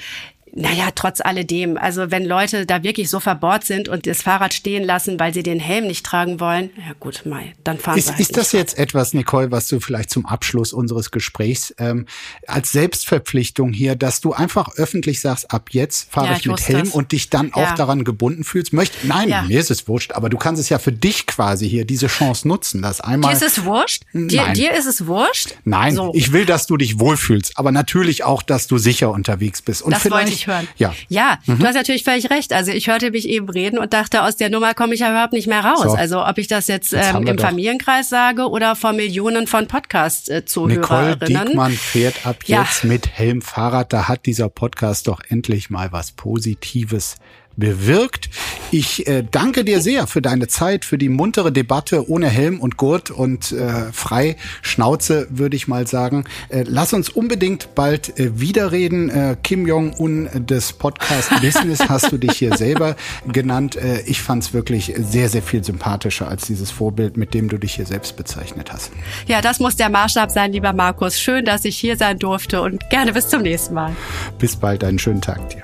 [0.57, 1.77] Naja, trotz alledem.
[1.77, 5.43] Also wenn Leute da wirklich so verbohrt sind und das Fahrrad stehen lassen, weil sie
[5.43, 8.51] den Helm nicht tragen wollen, ja gut, Mai, dann fahren ist, sie halt Ist das
[8.53, 12.07] jetzt etwas, Nicole, was du vielleicht zum Abschluss unseres Gesprächs ähm,
[12.47, 16.67] als Selbstverpflichtung hier, dass du einfach öffentlich sagst, ab jetzt fahre ja, ich, ich mit
[16.67, 16.89] Helm das.
[16.95, 17.53] und dich dann ja.
[17.55, 18.73] auch daran gebunden fühlst?
[18.73, 19.43] Möcht, nein, ja.
[19.43, 22.47] mir ist es wurscht, aber du kannst es ja für dich quasi hier diese Chance
[22.47, 23.35] nutzen, dass einmal.
[23.35, 24.05] Dir ist es wurscht?
[24.13, 25.53] Dir, dir ist es wurscht?
[25.65, 26.11] Nein, so.
[26.15, 29.83] ich will, dass du dich wohlfühlst, aber natürlich auch, dass du sicher unterwegs bist.
[29.83, 30.67] Und das wollte hören.
[30.77, 31.59] Ja, ja mhm.
[31.59, 32.53] du hast natürlich völlig recht.
[32.53, 35.33] Also ich hörte mich eben reden und dachte, aus der Nummer komme ich ja überhaupt
[35.33, 35.83] nicht mehr raus.
[35.83, 35.91] So.
[35.91, 40.81] Also ob ich das jetzt, jetzt ähm, im Familienkreis sage oder vor Millionen von Podcast-Zuhörerinnen.
[40.81, 42.89] Nicole Diekmann fährt ab jetzt ja.
[42.89, 43.93] mit Helm Fahrrad.
[43.93, 47.17] Da hat dieser Podcast doch endlich mal was Positives
[47.57, 48.29] bewirkt.
[48.71, 52.77] Ich äh, danke dir sehr für deine Zeit, für die muntere Debatte ohne Helm und
[52.77, 56.25] Gurt und äh, frei Schnauze, würde ich mal sagen.
[56.49, 59.09] Äh, lass uns unbedingt bald äh, wiederreden.
[59.09, 62.95] Äh, Kim Jong-un des Podcast Business hast du dich hier selber
[63.27, 63.75] genannt.
[63.75, 67.57] Äh, ich fand es wirklich sehr, sehr viel sympathischer als dieses Vorbild, mit dem du
[67.57, 68.91] dich hier selbst bezeichnet hast.
[69.27, 71.19] Ja, das muss der Maßstab sein, lieber Markus.
[71.19, 73.95] Schön, dass ich hier sein durfte und gerne bis zum nächsten Mal.
[74.37, 75.63] Bis bald, einen schönen Tag dir.